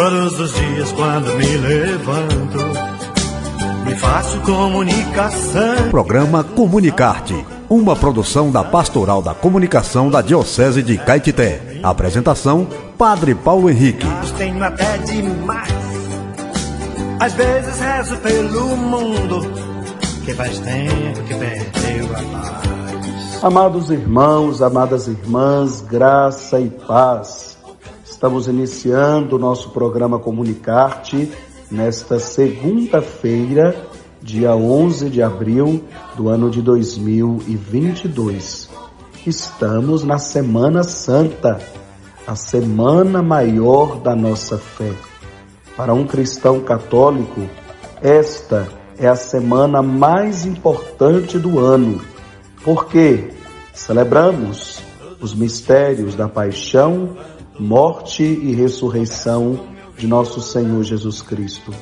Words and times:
Todos 0.00 0.40
os 0.40 0.54
dias 0.54 0.92
quando 0.92 1.36
me 1.36 1.56
levanto, 1.58 2.58
me 3.84 3.94
faço 3.96 4.40
comunicação. 4.40 5.90
Programa 5.90 6.42
Comunicarte, 6.42 7.44
uma 7.68 7.94
produção 7.94 8.50
da 8.50 8.64
Pastoral 8.64 9.20
da 9.20 9.34
Comunicação 9.34 10.08
da 10.08 10.22
Diocese 10.22 10.82
de 10.82 10.96
Caetité. 10.96 11.80
Apresentação: 11.82 12.66
Padre 12.96 13.34
Paulo 13.34 13.68
Henrique. 13.68 14.06
Tenho 14.38 14.64
até 14.64 14.96
demais. 14.96 15.70
Às 17.20 17.34
vezes 17.34 17.78
rezo 17.78 18.16
pelo 18.20 18.76
mundo, 18.78 19.52
que 20.24 20.32
faz 20.32 20.60
tempo 20.60 21.22
que 21.24 21.34
perdeu 21.34 22.06
a 22.16 22.38
paz. 22.38 23.44
Amados 23.44 23.90
irmãos, 23.90 24.62
amadas 24.62 25.08
irmãs, 25.08 25.82
graça 25.82 26.58
e 26.58 26.70
paz. 26.70 27.59
Estamos 28.20 28.48
iniciando 28.48 29.36
o 29.36 29.38
nosso 29.38 29.70
programa 29.70 30.18
Comunicarte 30.18 31.32
nesta 31.70 32.18
segunda-feira, 32.18 33.74
dia 34.20 34.54
11 34.54 35.08
de 35.08 35.22
abril 35.22 35.82
do 36.18 36.28
ano 36.28 36.50
de 36.50 36.60
2022. 36.60 38.68
Estamos 39.26 40.04
na 40.04 40.18
Semana 40.18 40.82
Santa, 40.82 41.62
a 42.26 42.36
semana 42.36 43.22
maior 43.22 43.98
da 44.02 44.14
nossa 44.14 44.58
fé. 44.58 44.92
Para 45.74 45.94
um 45.94 46.06
cristão 46.06 46.60
católico, 46.60 47.48
esta 48.02 48.68
é 48.98 49.08
a 49.08 49.16
semana 49.16 49.80
mais 49.80 50.44
importante 50.44 51.38
do 51.38 51.58
ano, 51.58 52.02
porque 52.62 53.30
celebramos 53.72 54.82
os 55.22 55.34
mistérios 55.34 56.14
da 56.14 56.28
paixão, 56.28 57.16
morte 57.60 58.22
e 58.22 58.54
ressurreição 58.54 59.60
de 59.96 60.06
nosso 60.06 60.40
Senhor 60.40 60.82
Jesus 60.82 61.20
Cristo. 61.20 61.72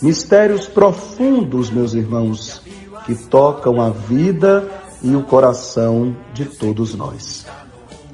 Mistérios 0.00 0.68
profundos, 0.68 1.68
meus 1.68 1.94
irmãos, 1.94 2.62
que 3.04 3.16
tocam 3.26 3.80
a 3.80 3.90
vida 3.90 4.68
e 5.02 5.14
o 5.16 5.22
coração 5.22 6.14
de 6.32 6.44
todos 6.44 6.94
nós. 6.94 7.44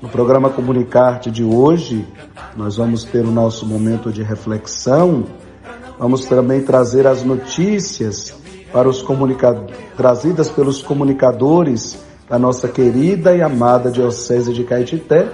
No 0.01 0.09
programa 0.09 0.49
Comunicarte 0.49 1.31
de 1.31 1.45
hoje, 1.45 2.07
nós 2.57 2.77
vamos 2.79 3.05
ter 3.05 3.27
o 3.27 3.31
nosso 3.31 3.67
momento 3.67 4.11
de 4.11 4.23
reflexão. 4.23 5.25
Vamos 5.99 6.25
também 6.25 6.63
trazer 6.63 7.07
as 7.07 7.23
notícias 7.23 8.35
para 8.73 8.89
os 8.89 9.03
comunica... 9.03 9.53
trazidas 9.97 10.49
pelos 10.49 10.83
comunicadores 10.83 11.99
da 12.29 12.39
nossa 12.39 12.69
querida 12.69 13.37
e 13.37 13.43
amada 13.43 13.91
Diocese 13.91 14.53
de 14.53 14.65
Caetité 14.65 15.31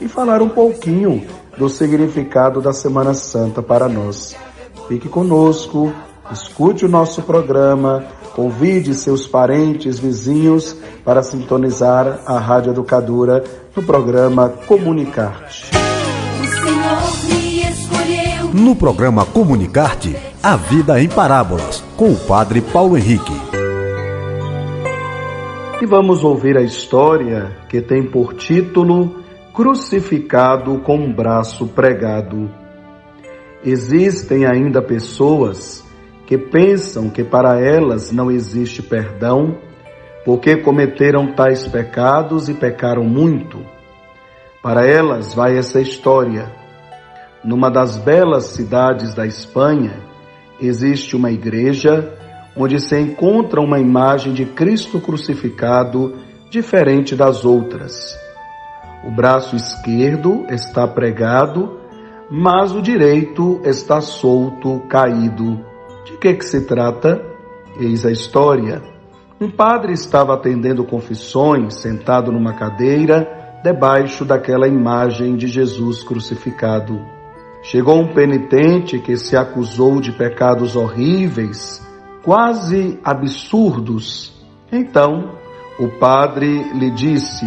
e 0.00 0.08
falar 0.08 0.40
um 0.40 0.48
pouquinho 0.48 1.26
do 1.56 1.68
significado 1.68 2.60
da 2.60 2.72
Semana 2.72 3.14
Santa 3.14 3.62
para 3.62 3.88
nós. 3.88 4.34
Fique 4.88 5.08
conosco, 5.08 5.92
escute 6.32 6.84
o 6.84 6.88
nosso 6.88 7.22
programa, 7.22 8.04
convide 8.34 8.94
seus 8.94 9.26
parentes, 9.26 9.98
vizinhos 9.98 10.76
para 11.04 11.22
sintonizar 11.22 12.20
a 12.26 12.38
Rádio 12.38 12.72
Educadora 12.72 13.44
no 13.76 13.82
programa 13.82 14.48
Comunicarte. 14.66 15.70
No 18.52 18.74
programa 18.74 19.24
Comunicarte, 19.24 20.16
a 20.42 20.56
vida 20.56 21.00
em 21.00 21.08
parábolas, 21.08 21.84
com 21.96 22.10
o 22.10 22.16
Padre 22.16 22.60
Paulo 22.60 22.96
Henrique. 22.96 23.32
E 25.80 25.86
vamos 25.86 26.24
ouvir 26.24 26.56
a 26.56 26.62
história 26.62 27.56
que 27.68 27.80
tem 27.80 28.02
por 28.02 28.34
título 28.34 29.19
Crucificado 29.60 30.78
com 30.78 30.96
um 30.96 31.12
braço 31.12 31.66
pregado. 31.66 32.50
Existem 33.62 34.46
ainda 34.46 34.80
pessoas 34.80 35.84
que 36.26 36.38
pensam 36.38 37.10
que 37.10 37.22
para 37.22 37.60
elas 37.60 38.10
não 38.10 38.30
existe 38.30 38.82
perdão 38.82 39.58
porque 40.24 40.56
cometeram 40.56 41.34
tais 41.34 41.68
pecados 41.68 42.48
e 42.48 42.54
pecaram 42.54 43.04
muito. 43.04 43.58
Para 44.62 44.86
elas 44.86 45.34
vai 45.34 45.58
essa 45.58 45.78
história. 45.78 46.50
Numa 47.44 47.70
das 47.70 47.98
belas 47.98 48.44
cidades 48.44 49.14
da 49.14 49.26
Espanha, 49.26 49.92
existe 50.58 51.14
uma 51.14 51.30
igreja 51.30 52.14
onde 52.56 52.80
se 52.80 52.98
encontra 52.98 53.60
uma 53.60 53.78
imagem 53.78 54.32
de 54.32 54.46
Cristo 54.46 54.98
crucificado 54.98 56.14
diferente 56.48 57.14
das 57.14 57.44
outras. 57.44 58.29
O 59.04 59.10
braço 59.10 59.56
esquerdo 59.56 60.44
está 60.50 60.86
pregado, 60.86 61.78
mas 62.30 62.72
o 62.72 62.82
direito 62.82 63.60
está 63.64 64.00
solto, 64.00 64.80
caído. 64.88 65.64
De 66.04 66.18
que 66.18 66.34
que 66.34 66.44
se 66.44 66.66
trata? 66.66 67.20
Eis 67.78 68.04
a 68.04 68.10
história. 68.10 68.82
Um 69.40 69.50
padre 69.50 69.94
estava 69.94 70.34
atendendo 70.34 70.84
confissões, 70.84 71.74
sentado 71.76 72.30
numa 72.30 72.52
cadeira, 72.52 73.60
debaixo 73.64 74.24
daquela 74.24 74.68
imagem 74.68 75.34
de 75.34 75.46
Jesus 75.46 76.02
crucificado. 76.02 77.00
Chegou 77.62 78.00
um 78.00 78.12
penitente 78.12 78.98
que 78.98 79.16
se 79.16 79.36
acusou 79.36 80.00
de 80.00 80.12
pecados 80.12 80.76
horríveis, 80.76 81.80
quase 82.22 82.98
absurdos. 83.02 84.32
Então, 84.70 85.38
o 85.78 85.88
padre 85.98 86.62
lhe 86.74 86.90
disse: 86.90 87.46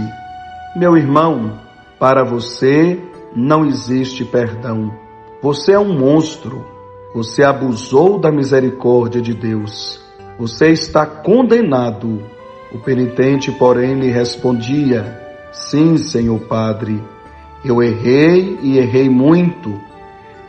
Meu 0.75 0.97
irmão, 0.97 1.59
para 1.99 2.23
você 2.23 2.99
não 3.35 3.63
existe 3.63 4.25
perdão. 4.25 4.91
Você 5.39 5.73
é 5.73 5.79
um 5.79 5.93
monstro. 5.93 6.65
Você 7.13 7.43
abusou 7.43 8.17
da 8.17 8.31
misericórdia 8.31 9.21
de 9.21 9.35
Deus. 9.35 10.01
Você 10.39 10.69
está 10.69 11.05
condenado. 11.05 12.23
O 12.71 12.79
penitente, 12.79 13.51
porém, 13.51 13.99
lhe 13.99 14.09
respondia: 14.09 15.21
Sim, 15.51 15.95
Senhor 15.97 16.39
Padre, 16.47 16.99
eu 17.63 17.83
errei 17.83 18.57
e 18.63 18.79
errei 18.79 19.11
muito. 19.11 19.79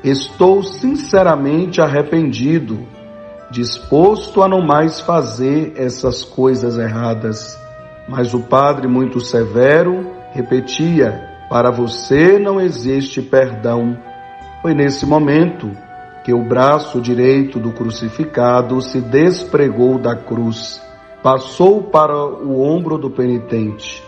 Estou 0.02 0.62
sinceramente 0.62 1.82
arrependido, 1.82 2.78
disposto 3.50 4.42
a 4.42 4.48
não 4.48 4.62
mais 4.62 5.00
fazer 5.00 5.74
essas 5.76 6.24
coisas 6.24 6.78
erradas. 6.78 7.62
Mas 8.08 8.32
o 8.32 8.40
padre, 8.40 8.86
muito 8.86 9.20
severo, 9.20 10.13
repetia: 10.34 11.30
Para 11.48 11.70
você 11.70 12.38
não 12.38 12.60
existe 12.60 13.22
perdão. 13.22 13.96
Foi 14.60 14.74
nesse 14.74 15.06
momento 15.06 15.70
que 16.24 16.34
o 16.34 16.42
braço 16.42 17.00
direito 17.00 17.58
do 17.58 17.72
crucificado 17.72 18.80
se 18.80 19.00
despregou 19.00 19.98
da 19.98 20.16
cruz, 20.16 20.82
passou 21.22 21.82
para 21.84 22.16
o 22.16 22.60
ombro 22.60 22.98
do 22.98 23.10
penitente. 23.10 24.02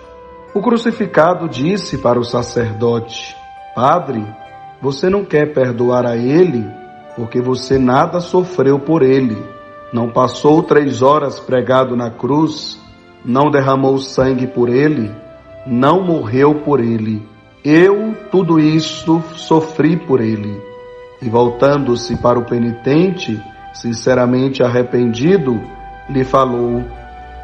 O 0.54 0.60
crucificado 0.60 1.48
disse 1.48 1.98
para 1.98 2.19
o 2.19 2.25
sacerdote: 2.25 3.37
Padre, 3.75 4.26
você 4.82 5.08
não 5.08 5.25
quer 5.25 5.53
perdoar 5.53 6.06
a 6.06 6.16
ele 6.16 6.66
porque 7.16 7.41
você 7.41 7.78
nada 7.78 8.20
sofreu 8.20 8.78
por 8.78 9.03
ele. 9.03 9.43
Não 9.93 10.10
passou 10.10 10.62
três 10.62 11.00
horas 11.00 11.41
pregado 11.41 11.97
na 11.97 12.10
cruz, 12.10 12.78
não 13.25 13.50
derramou 13.50 13.97
sangue 13.98 14.47
por 14.47 14.69
ele, 14.69 15.10
não 15.66 16.03
morreu 16.03 16.54
por 16.56 16.81
ele. 16.81 17.27
Eu 17.65 18.15
tudo 18.31 18.60
isto 18.60 19.22
sofri 19.34 19.97
por 19.97 20.21
ele. 20.21 20.60
E 21.21 21.28
voltando-se 21.28 22.16
para 22.16 22.38
o 22.38 22.44
penitente, 22.44 23.43
sinceramente 23.75 24.62
arrependido, 24.62 25.60
lhe 26.09 26.25
falou: 26.25 26.84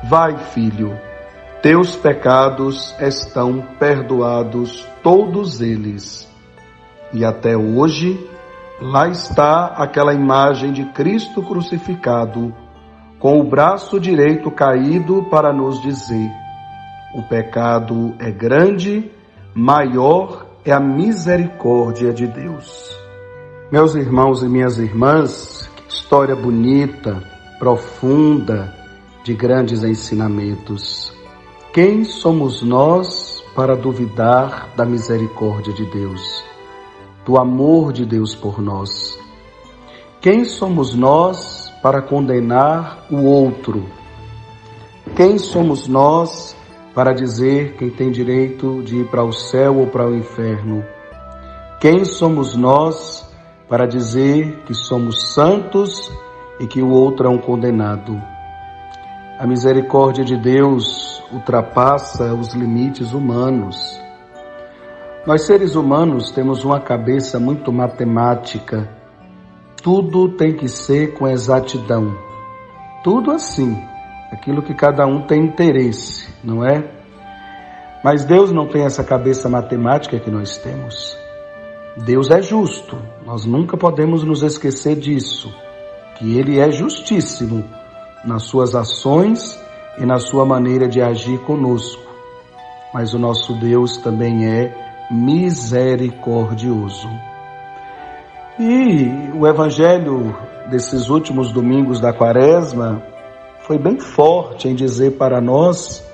Vai, 0.04 0.36
filho, 0.36 0.96
teus 1.62 1.96
pecados 1.96 2.94
estão 3.00 3.62
perdoados, 3.78 4.86
todos 5.02 5.60
eles. 5.60 6.30
E 7.12 7.24
até 7.24 7.56
hoje, 7.56 8.18
lá 8.80 9.08
está 9.08 9.66
aquela 9.66 10.14
imagem 10.14 10.72
de 10.72 10.84
Cristo 10.86 11.42
crucificado, 11.42 12.54
com 13.18 13.40
o 13.40 13.44
braço 13.44 13.98
direito 13.98 14.50
caído 14.50 15.24
para 15.30 15.52
nos 15.52 15.80
dizer: 15.82 16.30
o 17.14 17.22
pecado 17.22 18.14
é 18.18 18.30
grande, 18.30 19.10
maior 19.54 20.46
é 20.64 20.72
a 20.72 20.80
misericórdia 20.80 22.12
de 22.12 22.26
Deus. 22.26 22.90
Meus 23.70 23.94
irmãos 23.94 24.42
e 24.42 24.48
minhas 24.48 24.78
irmãs, 24.78 25.68
história 25.88 26.34
bonita, 26.34 27.22
profunda, 27.58 28.74
de 29.24 29.34
grandes 29.34 29.84
ensinamentos. 29.84 31.12
Quem 31.72 32.04
somos 32.04 32.62
nós 32.62 33.42
para 33.54 33.76
duvidar 33.76 34.70
da 34.76 34.84
misericórdia 34.84 35.72
de 35.72 35.84
Deus, 35.86 36.44
do 37.24 37.38
amor 37.38 37.92
de 37.92 38.04
Deus 38.04 38.34
por 38.34 38.60
nós? 38.60 39.18
Quem 40.20 40.44
somos 40.44 40.94
nós 40.94 41.72
para 41.82 42.00
condenar 42.02 43.06
o 43.10 43.24
outro? 43.24 43.84
Quem 45.14 45.38
somos 45.38 45.86
nós 45.86 46.56
para 46.94 47.12
dizer 47.12 47.74
quem 47.76 47.90
tem 47.90 48.10
direito 48.10 48.82
de 48.82 48.98
ir 48.98 49.06
para 49.08 49.24
o 49.24 49.32
céu 49.32 49.78
ou 49.78 49.86
para 49.86 50.06
o 50.06 50.14
inferno? 50.14 50.84
Quem 51.80 52.04
somos 52.04 52.54
nós 52.54 53.28
para 53.68 53.86
dizer 53.86 54.62
que 54.66 54.74
somos 54.74 55.32
santos 55.32 56.12
e 56.60 56.66
que 56.66 56.82
o 56.82 56.90
outro 56.90 57.26
é 57.26 57.30
um 57.30 57.38
condenado. 57.38 58.20
A 59.38 59.46
misericórdia 59.46 60.24
de 60.24 60.36
Deus 60.36 61.22
ultrapassa 61.32 62.34
os 62.34 62.54
limites 62.54 63.12
humanos. 63.12 63.98
Nós, 65.26 65.42
seres 65.42 65.74
humanos, 65.74 66.30
temos 66.30 66.64
uma 66.64 66.78
cabeça 66.78 67.40
muito 67.40 67.72
matemática. 67.72 68.88
Tudo 69.82 70.28
tem 70.36 70.54
que 70.54 70.68
ser 70.68 71.14
com 71.14 71.26
exatidão. 71.26 72.14
Tudo 73.02 73.30
assim, 73.30 73.82
aquilo 74.32 74.62
que 74.62 74.74
cada 74.74 75.06
um 75.06 75.20
tem 75.26 75.44
interesse, 75.44 76.28
não 76.42 76.64
é? 76.64 76.82
Mas 78.02 78.24
Deus 78.24 78.50
não 78.50 78.66
tem 78.66 78.82
essa 78.84 79.04
cabeça 79.04 79.48
matemática 79.48 80.18
que 80.18 80.30
nós 80.30 80.56
temos. 80.56 81.16
Deus 81.98 82.30
é 82.30 82.40
justo, 82.40 82.96
nós 83.26 83.44
nunca 83.44 83.76
podemos 83.76 84.24
nos 84.24 84.42
esquecer 84.42 84.96
disso, 84.96 85.54
que 86.16 86.38
Ele 86.38 86.58
é 86.58 86.70
justíssimo 86.70 87.62
nas 88.24 88.44
suas 88.44 88.74
ações 88.74 89.60
e 89.98 90.06
na 90.06 90.18
sua 90.18 90.46
maneira 90.46 90.88
de 90.88 91.02
agir 91.02 91.38
conosco. 91.40 92.10
Mas 92.94 93.12
o 93.12 93.18
nosso 93.18 93.52
Deus 93.60 93.98
também 93.98 94.46
é 94.46 94.74
misericordioso. 95.10 97.08
E 98.58 99.30
o 99.34 99.46
evangelho 99.46 100.34
desses 100.70 101.10
últimos 101.10 101.52
domingos 101.52 102.00
da 102.00 102.12
quaresma 102.12 103.11
foi 103.72 103.78
bem 103.78 103.98
forte 103.98 104.68
em 104.68 104.74
dizer 104.74 105.12
para 105.12 105.40
nós 105.40 106.04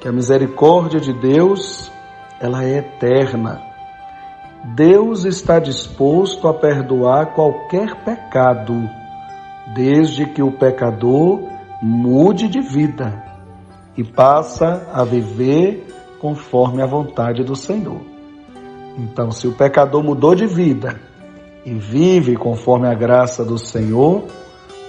que 0.00 0.08
a 0.08 0.12
misericórdia 0.12 0.98
de 0.98 1.12
Deus, 1.12 1.92
ela 2.40 2.64
é 2.64 2.78
eterna. 2.78 3.60
Deus 4.74 5.26
está 5.26 5.58
disposto 5.58 6.48
a 6.48 6.54
perdoar 6.54 7.34
qualquer 7.34 7.94
pecado 8.06 8.88
desde 9.74 10.24
que 10.24 10.42
o 10.42 10.50
pecador 10.50 11.42
mude 11.82 12.48
de 12.48 12.62
vida 12.62 13.22
e 13.94 14.02
passa 14.02 14.88
a 14.90 15.04
viver 15.04 15.86
conforme 16.18 16.80
a 16.80 16.86
vontade 16.86 17.44
do 17.44 17.54
Senhor. 17.54 18.00
Então, 18.96 19.30
se 19.30 19.46
o 19.46 19.52
pecador 19.52 20.02
mudou 20.02 20.34
de 20.34 20.46
vida 20.46 20.98
e 21.66 21.74
vive 21.74 22.34
conforme 22.34 22.88
a 22.88 22.94
graça 22.94 23.44
do 23.44 23.58
Senhor, 23.58 24.24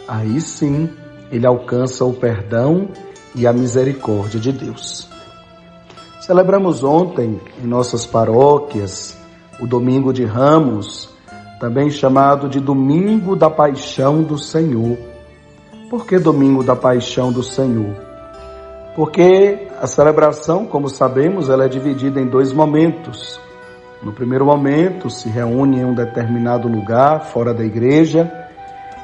aí 0.08 0.40
sim 0.40 0.90
ele 1.32 1.46
alcança 1.46 2.06
o 2.06 2.14
perdão 2.14 2.90
e 3.36 3.46
a 3.46 3.54
misericórdia 3.54 4.40
de 4.40 4.52
Deus. 4.52 5.10
Celebramos 6.22 6.84
ontem 6.84 7.40
em 7.64 7.68
nossas 7.68 8.06
paróquias 8.06 9.18
o 9.60 9.68
domingo 9.68 10.12
de 10.12 10.26
Ramos, 10.26 11.10
também 11.60 11.90
chamado 11.90 12.50
de 12.50 12.60
Domingo 12.60 13.36
da 13.36 13.50
Paixão 13.50 14.22
do 14.22 14.38
Senhor. 14.38 14.98
Por 15.90 16.06
que 16.06 16.18
Domingo 16.18 16.64
da 16.64 16.76
Paixão 16.76 17.32
do 17.32 17.44
Senhor? 17.44 17.96
Porque 18.96 19.68
a 19.80 19.88
celebração, 19.88 20.66
como 20.66 20.90
sabemos, 20.90 21.50
ela 21.50 21.66
é 21.66 21.70
dividida 21.70 22.20
em 22.20 22.26
dois 22.26 22.52
momentos. 22.52 23.40
No 24.02 24.12
primeiro 24.12 24.46
momento, 24.46 25.10
se 25.10 25.30
reúne 25.30 25.80
em 25.80 25.86
um 25.86 25.94
determinado 25.94 26.68
lugar, 26.68 27.26
fora 27.26 27.54
da 27.54 27.64
igreja, 27.64 28.45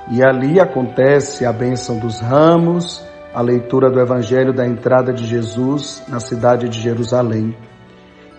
e 0.10 0.24
ali 0.24 0.60
acontece 0.60 1.46
a 1.46 1.54
bênção 1.54 2.00
dos 2.00 2.20
ramos, 2.20 3.04
a 3.34 3.42
leitura 3.42 3.90
do 3.90 4.00
Evangelho 4.00 4.54
da 4.54 4.66
entrada 4.66 5.14
de 5.14 5.26
Jesus 5.26 6.04
na 6.08 6.20
cidade 6.20 6.68
de 6.68 6.80
Jerusalém. 6.80 7.56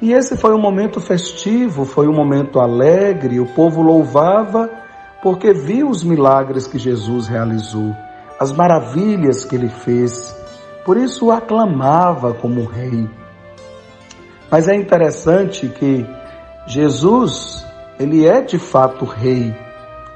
E 0.01 0.13
esse 0.13 0.37
foi 0.37 0.53
um 0.53 0.61
momento 0.61 1.01
festivo, 1.01 1.85
foi 1.85 2.09
um 2.09 2.13
momento 2.13 2.59
alegre, 2.59 3.39
o 3.39 3.47
povo 3.47 3.81
louvava 3.81 4.69
porque 5.23 5.53
viu 5.53 5.89
os 5.89 6.03
milagres 6.03 6.67
que 6.67 6.77
Jesus 6.77 7.29
realizou, 7.29 7.95
as 8.41 8.51
maravilhas 8.51 9.45
que 9.45 9.55
ele 9.55 9.69
fez. 9.69 10.37
Por 10.85 10.97
isso 10.97 11.27
o 11.27 11.31
aclamava 11.31 12.35
como 12.35 12.65
rei. 12.65 13.09
Mas 14.51 14.69
é 14.69 14.75
interessante 14.75 15.69
que 15.69 16.05
Jesus, 16.67 17.65
ele 17.99 18.27
é 18.27 18.43
de 18.43 18.59
fato 18.59 19.05
rei, 19.05 19.55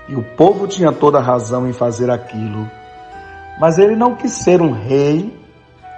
e 0.08 0.14
o 0.14 0.22
povo 0.22 0.66
tinha 0.66 0.92
toda 0.92 1.20
razão 1.20 1.68
em 1.68 1.72
fazer 1.72 2.10
aquilo. 2.10 2.70
Mas 3.60 3.78
ele 3.78 3.96
não 3.96 4.14
quis 4.14 4.32
ser 4.32 4.60
um 4.60 4.72
rei 4.72 5.36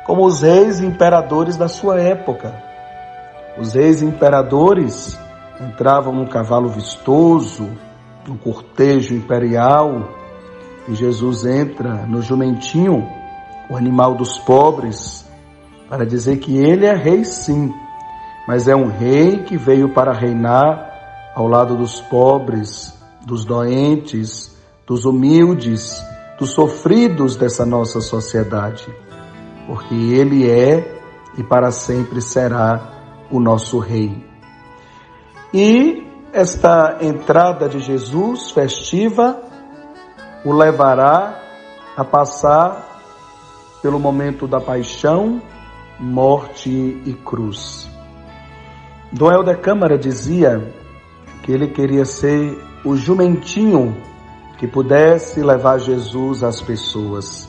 como 0.07 0.25
os 0.25 0.41
reis 0.41 0.81
e 0.81 0.87
imperadores 0.87 1.57
da 1.57 1.69
sua 1.69 2.01
época. 2.01 2.55
Os 3.59 3.75
reis 3.75 4.01
imperadores 4.01 5.19
entravam 5.61 6.15
num 6.15 6.27
cavalo 6.27 6.69
vistoso, 6.69 7.69
no 8.27 8.39
cortejo 8.39 9.15
imperial, 9.15 10.09
e 10.89 10.95
Jesus 10.95 11.45
entra 11.45 12.07
no 12.07 12.23
jumentinho, 12.23 13.07
o 13.69 13.77
animal 13.77 14.15
dos 14.15 14.39
pobres, 14.39 15.29
para 15.89 16.07
dizer 16.07 16.39
que 16.39 16.57
ele 16.57 16.87
é 16.87 16.95
rei 16.95 17.25
sim, 17.25 17.73
mas 18.47 18.69
é 18.69 18.75
um 18.75 18.89
rei 18.89 19.43
que 19.43 19.59
veio 19.59 19.91
para 19.91 20.13
reinar 20.13 21.33
ao 21.35 21.47
lado 21.47 21.77
dos 21.77 22.01
pobres, 22.01 22.98
dos 23.29 23.45
doentes, 23.45 24.57
dos 24.87 25.05
humildes, 25.05 26.03
dos 26.39 26.51
sofridos 26.51 27.37
dessa 27.37 27.67
nossa 27.67 28.01
sociedade, 28.01 28.87
porque 29.67 29.95
ele 29.95 30.51
é 30.51 30.99
e 31.37 31.43
para 31.43 31.71
sempre 31.71 32.23
será 32.23 33.27
o 33.31 33.39
nosso 33.39 33.79
Rei. 33.79 34.27
E 35.53 36.07
esta 36.33 36.99
entrada 37.03 37.69
de 37.69 37.81
Jesus 37.81 38.51
festiva 38.51 39.39
o 40.45 40.53
levará 40.53 41.39
a 41.97 42.05
passar 42.05 42.87
pelo 43.83 44.01
momento 44.01 44.49
da 44.49 44.59
paixão, 44.59 45.43
morte 46.01 46.71
e 46.71 47.13
cruz. 47.25 47.91
Dom 49.13 49.31
Helder 49.31 49.61
Câmara 49.61 49.99
dizia 49.99 50.73
que 51.43 51.53
ele 51.53 51.69
queria 51.69 52.05
ser 52.05 52.68
o 52.85 52.97
jumentinho 52.97 53.97
que 54.59 54.67
pudesse 54.67 55.41
levar 55.41 55.79
Jesus 55.79 56.43
às 56.43 56.61
pessoas. 56.61 57.49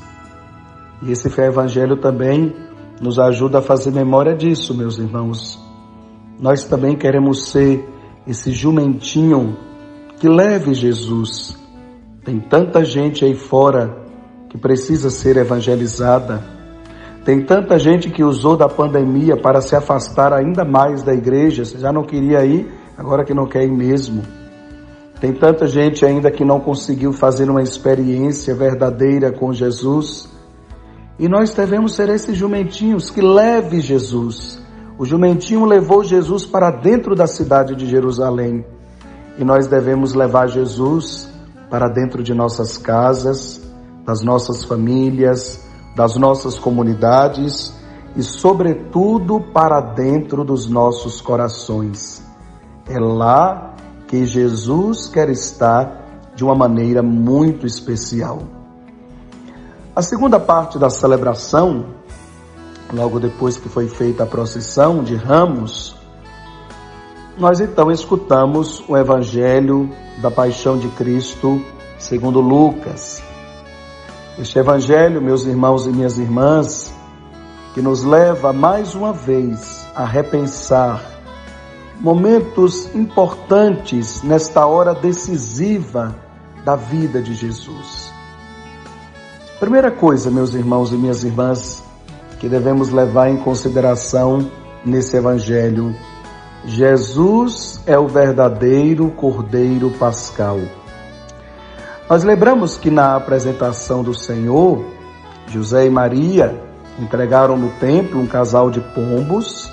E 1.01 1.11
esse 1.11 1.27
evangelho 1.41 1.97
também 1.97 2.55
nos 3.01 3.17
ajuda 3.17 3.59
a 3.59 3.61
fazer 3.61 3.91
memória 3.91 4.35
disso, 4.35 4.75
meus 4.75 4.97
irmãos. 4.97 5.59
Nós 6.39 6.63
também 6.65 6.95
queremos 6.95 7.49
ser 7.49 7.87
esse 8.27 8.51
jumentinho 8.51 9.57
que 10.19 10.27
leve 10.27 10.73
Jesus. 10.73 11.57
Tem 12.23 12.39
tanta 12.39 12.83
gente 12.83 13.25
aí 13.25 13.35
fora 13.35 14.05
que 14.49 14.57
precisa 14.57 15.09
ser 15.09 15.37
evangelizada. 15.37 16.43
Tem 17.23 17.43
tanta 17.43 17.77
gente 17.79 18.09
que 18.09 18.23
usou 18.23 18.57
da 18.57 18.67
pandemia 18.67 19.37
para 19.37 19.61
se 19.61 19.75
afastar 19.75 20.33
ainda 20.33 20.65
mais 20.65 21.03
da 21.03 21.13
igreja. 21.13 21.63
Você 21.63 21.77
já 21.77 21.91
não 21.91 22.03
queria 22.03 22.45
ir, 22.45 22.67
agora 22.97 23.23
que 23.23 23.33
não 23.33 23.47
quer 23.47 23.63
ir 23.63 23.71
mesmo. 23.71 24.38
Tem 25.19 25.33
tanta 25.33 25.67
gente 25.67 26.05
ainda 26.05 26.31
que 26.31 26.45
não 26.45 26.59
conseguiu 26.59 27.11
fazer 27.11 27.49
uma 27.49 27.61
experiência 27.61 28.55
verdadeira 28.55 29.31
com 29.31 29.53
Jesus. 29.53 30.29
E 31.17 31.27
nós 31.27 31.53
devemos 31.53 31.95
ser 31.95 32.09
esses 32.09 32.37
jumentinhos 32.37 33.09
que 33.09 33.21
leve 33.21 33.81
Jesus 33.81 34.59
o 34.99 35.05
jumentinho 35.05 35.63
levou 35.63 36.03
Jesus 36.03 36.45
para 36.45 36.69
dentro 36.69 37.15
da 37.15 37.25
cidade 37.25 37.73
de 37.73 37.87
Jerusalém 37.87 38.65
e 39.37 39.45
nós 39.45 39.65
devemos 39.65 40.13
levar 40.13 40.47
Jesus 40.47 41.29
para 41.69 41.87
dentro 41.87 42.21
de 42.21 42.33
nossas 42.33 42.77
casas, 42.77 43.61
das 44.05 44.21
nossas 44.21 44.65
famílias, 44.65 45.65
das 45.95 46.17
nossas 46.17 46.59
comunidades 46.59 47.73
e, 48.13 48.21
sobretudo, 48.21 49.39
para 49.53 49.79
dentro 49.79 50.43
dos 50.43 50.69
nossos 50.69 51.21
corações. 51.21 52.21
É 52.85 52.99
lá 52.99 53.73
que 54.09 54.25
Jesus 54.25 55.07
quer 55.07 55.29
estar 55.29 56.31
de 56.35 56.43
uma 56.43 56.55
maneira 56.55 57.03
muito 57.03 57.67
especial. 57.67 58.39
A 59.95 60.01
segunda 60.01 60.39
parte 60.39 60.79
da 60.79 60.89
celebração 60.89 61.85
logo 62.91 63.19
depois 63.19 63.55
que 63.55 63.69
foi 63.69 63.87
feita 63.87 64.23
a 64.23 64.25
procissão 64.25 65.03
de 65.03 65.15
ramos, 65.15 65.95
nós 67.37 67.59
então 67.59 67.91
escutamos 67.91 68.83
o 68.89 68.97
Evangelho 68.97 69.87
da 70.23 70.31
Paixão 70.31 70.79
de 70.79 70.87
Cristo 70.89 71.63
segundo 71.99 72.41
Lucas. 72.41 73.21
Este 74.39 74.57
Evangelho, 74.57 75.21
meus 75.21 75.45
irmãos 75.45 75.85
e 75.85 75.89
minhas 75.91 76.17
irmãs, 76.17 76.91
que 77.75 77.81
nos 77.81 78.03
leva 78.03 78.51
mais 78.51 78.95
uma 78.95 79.13
vez 79.13 79.87
a 79.93 80.03
repensar 80.03 81.18
momentos 81.99 82.93
importantes 82.95 84.23
nesta 84.23 84.65
hora 84.65 84.93
decisiva 84.93 86.15
da 86.63 86.75
vida 86.75 87.21
de 87.21 87.33
Jesus. 87.33 88.13
Primeira 89.59 89.91
coisa, 89.91 90.31
meus 90.31 90.53
irmãos 90.53 90.93
e 90.93 90.95
minhas 90.95 91.23
irmãs, 91.23 91.83
que 92.39 92.47
devemos 92.47 92.89
levar 92.89 93.29
em 93.29 93.37
consideração 93.37 94.49
nesse 94.85 95.17
Evangelho. 95.17 95.93
Jesus 96.65 97.81
é 97.85 97.97
o 97.99 98.07
verdadeiro 98.07 99.09
Cordeiro 99.11 99.91
Pascal. 99.91 100.59
Nós 102.09 102.23
lembramos 102.23 102.77
que 102.77 102.89
na 102.89 103.15
apresentação 103.15 104.01
do 104.01 104.13
Senhor, 104.13 104.83
José 105.47 105.85
e 105.85 105.89
Maria 105.89 106.63
entregaram 106.97 107.57
no 107.57 107.69
templo 107.71 108.19
um 108.19 108.27
casal 108.27 108.71
de 108.71 108.79
pombos, 108.79 109.71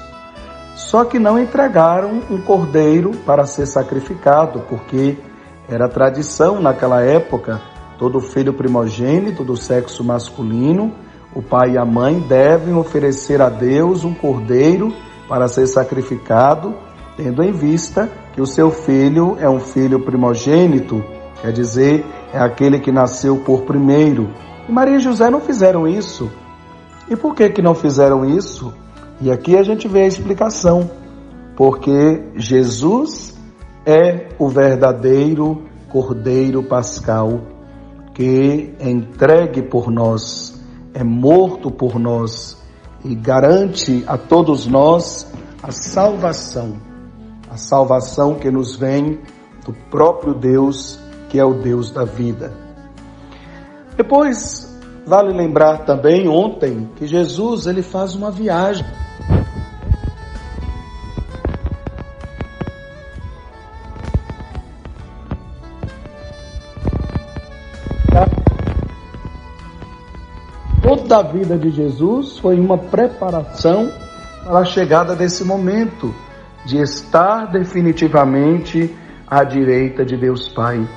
só 0.76 1.06
que 1.06 1.18
não 1.18 1.38
entregaram 1.38 2.20
um 2.30 2.38
cordeiro 2.38 3.12
para 3.24 3.46
ser 3.46 3.64
sacrificado, 3.64 4.60
porque 4.68 5.16
era 5.66 5.88
tradição 5.88 6.60
naquela 6.60 7.00
época, 7.00 7.62
todo 7.98 8.20
filho 8.20 8.52
primogênito 8.52 9.42
do 9.42 9.56
sexo 9.56 10.04
masculino, 10.04 10.92
o 11.34 11.40
pai 11.40 11.72
e 11.72 11.78
a 11.78 11.84
mãe 11.84 12.20
devem 12.20 12.74
oferecer 12.74 13.40
a 13.40 13.48
Deus 13.48 14.04
um 14.04 14.12
cordeiro 14.12 14.94
para 15.26 15.48
ser 15.48 15.66
sacrificado, 15.66 16.74
tendo 17.16 17.42
em 17.42 17.52
vista 17.52 18.10
que 18.34 18.42
o 18.42 18.46
seu 18.46 18.70
filho 18.70 19.38
é 19.40 19.48
um 19.48 19.60
filho 19.60 20.00
primogênito, 20.04 21.02
quer 21.40 21.52
dizer, 21.52 22.04
é 22.34 22.38
aquele 22.38 22.80
que 22.80 22.92
nasceu 22.92 23.38
por 23.38 23.62
primeiro. 23.62 24.28
E 24.68 24.72
Maria 24.72 24.96
e 24.96 25.00
José 25.00 25.30
não 25.30 25.40
fizeram 25.40 25.88
isso. 25.88 26.30
E 27.08 27.16
por 27.16 27.34
que 27.34 27.48
que 27.48 27.62
não 27.62 27.74
fizeram 27.74 28.26
isso? 28.26 28.74
E 29.20 29.30
aqui 29.30 29.56
a 29.56 29.62
gente 29.62 29.88
vê 29.88 30.02
a 30.02 30.06
explicação. 30.06 30.90
Porque 31.56 32.22
Jesus 32.36 33.36
é 33.84 34.28
o 34.38 34.48
verdadeiro 34.48 35.62
Cordeiro 35.88 36.62
Pascal 36.62 37.56
que 38.16 38.74
é 38.80 38.88
entregue 38.88 39.60
por 39.60 39.90
nós, 39.90 40.58
é 40.94 41.04
morto 41.04 41.70
por 41.70 41.98
nós 41.98 42.56
e 43.04 43.14
garante 43.14 44.02
a 44.06 44.16
todos 44.16 44.66
nós 44.66 45.30
a 45.62 45.70
salvação. 45.70 46.78
A 47.50 47.58
salvação 47.58 48.34
que 48.34 48.50
nos 48.50 48.74
vem 48.74 49.20
do 49.66 49.74
próprio 49.90 50.32
Deus, 50.32 50.98
que 51.28 51.38
é 51.38 51.44
o 51.44 51.54
Deus 51.54 51.90
da 51.90 52.04
vida. 52.04 52.54
Depois, 53.98 54.74
vale 55.06 55.34
lembrar 55.34 55.84
também 55.84 56.26
ontem 56.26 56.88
que 56.96 57.06
Jesus 57.06 57.66
ele 57.66 57.82
faz 57.82 58.14
uma 58.14 58.30
viagem 58.30 58.86
Toda 70.86 71.18
a 71.18 71.22
vida 71.22 71.58
de 71.58 71.68
Jesus 71.68 72.38
foi 72.38 72.60
uma 72.60 72.78
preparação 72.78 73.90
para 74.44 74.60
a 74.60 74.64
chegada 74.64 75.16
desse 75.16 75.42
momento 75.42 76.14
de 76.64 76.78
estar 76.78 77.46
definitivamente 77.46 78.96
à 79.26 79.42
direita 79.42 80.04
de 80.04 80.16
Deus 80.16 80.46
Pai. 80.46 80.88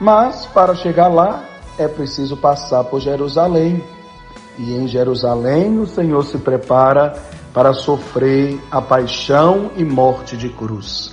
Mas 0.00 0.46
para 0.46 0.76
chegar 0.76 1.08
lá 1.08 1.42
é 1.76 1.88
preciso 1.88 2.36
passar 2.36 2.84
por 2.84 3.00
Jerusalém. 3.00 3.82
E 4.56 4.72
em 4.72 4.86
Jerusalém 4.86 5.80
o 5.80 5.86
Senhor 5.86 6.22
se 6.22 6.38
prepara 6.38 7.12
para 7.52 7.74
sofrer 7.74 8.56
a 8.70 8.80
paixão 8.80 9.72
e 9.76 9.84
morte 9.84 10.36
de 10.36 10.48
cruz. 10.48 11.12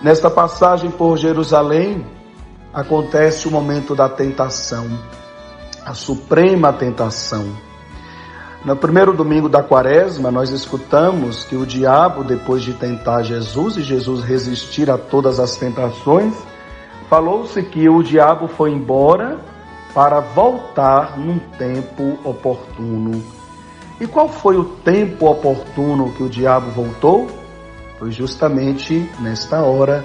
Nesta 0.00 0.30
passagem 0.30 0.92
por 0.92 1.16
Jerusalém 1.16 2.06
acontece 2.72 3.48
o 3.48 3.50
momento 3.50 3.92
da 3.92 4.08
tentação 4.08 4.86
a 5.86 5.94
suprema 5.94 6.72
tentação. 6.72 7.46
No 8.64 8.74
primeiro 8.74 9.12
domingo 9.12 9.48
da 9.48 9.62
quaresma, 9.62 10.32
nós 10.32 10.50
escutamos 10.50 11.44
que 11.44 11.54
o 11.54 11.64
diabo, 11.64 12.24
depois 12.24 12.64
de 12.64 12.74
tentar 12.74 13.22
Jesus 13.22 13.76
e 13.76 13.82
Jesus 13.82 14.24
resistir 14.24 14.90
a 14.90 14.98
todas 14.98 15.38
as 15.38 15.54
tentações, 15.54 16.34
falou-se 17.08 17.62
que 17.62 17.88
o 17.88 18.02
diabo 18.02 18.48
foi 18.48 18.72
embora 18.72 19.38
para 19.94 20.18
voltar 20.18 21.16
num 21.16 21.38
tempo 21.38 22.18
oportuno. 22.24 23.22
E 24.00 24.08
qual 24.08 24.28
foi 24.28 24.56
o 24.56 24.64
tempo 24.64 25.30
oportuno 25.30 26.10
que 26.14 26.24
o 26.24 26.28
diabo 26.28 26.68
voltou? 26.72 27.28
Foi 27.96 28.10
justamente 28.10 29.08
nesta 29.20 29.62
hora, 29.62 30.04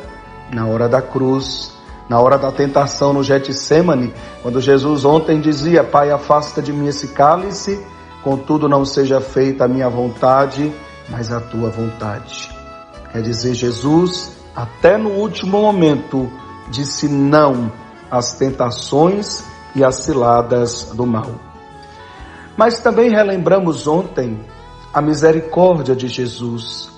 na 0.53 0.67
hora 0.67 0.87
da 0.87 1.01
cruz, 1.01 1.75
na 2.11 2.19
hora 2.19 2.37
da 2.37 2.51
tentação 2.51 3.13
no 3.13 3.23
Getsemane, 3.23 4.13
quando 4.41 4.59
Jesus 4.59 5.05
ontem 5.05 5.39
dizia: 5.39 5.81
Pai, 5.81 6.11
afasta 6.11 6.61
de 6.61 6.73
mim 6.73 6.87
esse 6.87 7.07
cálice, 7.07 7.81
contudo 8.21 8.67
não 8.67 8.83
seja 8.83 9.21
feita 9.21 9.63
a 9.63 9.67
minha 9.69 9.87
vontade, 9.87 10.73
mas 11.07 11.31
a 11.31 11.39
tua 11.39 11.69
vontade. 11.69 12.51
Quer 13.13 13.21
dizer, 13.21 13.53
Jesus, 13.53 14.35
até 14.53 14.97
no 14.97 15.11
último 15.11 15.61
momento, 15.61 16.29
disse 16.69 17.07
não 17.07 17.71
às 18.11 18.33
tentações 18.33 19.45
e 19.73 19.81
às 19.81 19.95
ciladas 19.95 20.91
do 20.93 21.05
mal. 21.05 21.31
Mas 22.57 22.81
também 22.81 23.09
relembramos 23.09 23.87
ontem 23.87 24.37
a 24.93 25.01
misericórdia 25.01 25.95
de 25.95 26.09
Jesus. 26.09 26.91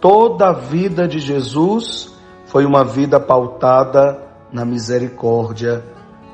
Toda 0.00 0.50
a 0.50 0.52
vida 0.52 1.08
de 1.08 1.18
Jesus 1.18 2.16
foi 2.46 2.64
uma 2.64 2.84
vida 2.84 3.18
pautada 3.18 4.27
na 4.52 4.64
misericórdia. 4.64 5.84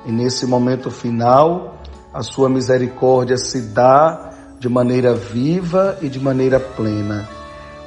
E 0.06 0.12
nesse 0.12 0.46
momento 0.46 0.90
final, 0.90 1.78
a 2.12 2.22
sua 2.22 2.48
misericórdia 2.48 3.36
se 3.36 3.60
dá 3.60 4.30
de 4.58 4.68
maneira 4.68 5.14
viva 5.14 5.98
e 6.00 6.08
de 6.08 6.20
maneira 6.20 6.58
plena. 6.60 7.28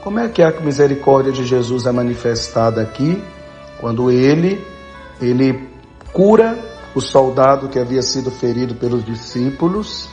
Como 0.04 0.20
é 0.20 0.30
que 0.30 0.42
a 0.42 0.52
misericórdia 0.62 1.32
de 1.32 1.46
Jesus 1.46 1.86
é 1.86 1.92
manifestada 1.92 2.82
aqui? 2.82 3.24
Quando 3.80 4.12
ele 4.12 4.64
ele 5.22 5.70
cura 6.14 6.58
o 6.96 7.02
soldado 7.02 7.70
que 7.70 7.80
havia 7.80 8.02
sido 8.02 8.30
ferido 8.30 8.76
pelos 8.76 9.04
discípulos, 9.04 10.08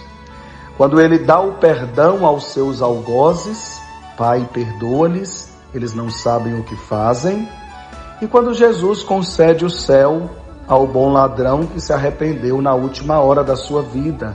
quando 0.76 1.00
ele 1.00 1.18
dá 1.18 1.40
o 1.40 1.54
perdão 1.54 2.26
aos 2.26 2.52
seus 2.52 2.83
algozes, 2.83 3.80
Pai, 4.16 4.49
perdoa-lhes, 4.52 5.50
eles 5.75 5.92
não 5.92 6.09
sabem 6.09 6.54
o 6.54 6.62
que 6.62 6.76
fazem. 6.76 7.49
E 8.25 8.26
quando 8.26 8.54
Jesus 8.54 9.02
concede 9.02 9.66
o 9.66 9.71
céu 9.71 10.31
ao 10.66 10.87
bom 10.87 11.12
ladrão 11.12 11.66
que 11.66 11.78
se 11.78 11.93
arrependeu 11.93 12.62
na 12.62 12.75
última 12.75 13.21
hora 13.21 13.45
da 13.45 13.54
sua 13.54 13.83
vida, 13.83 14.35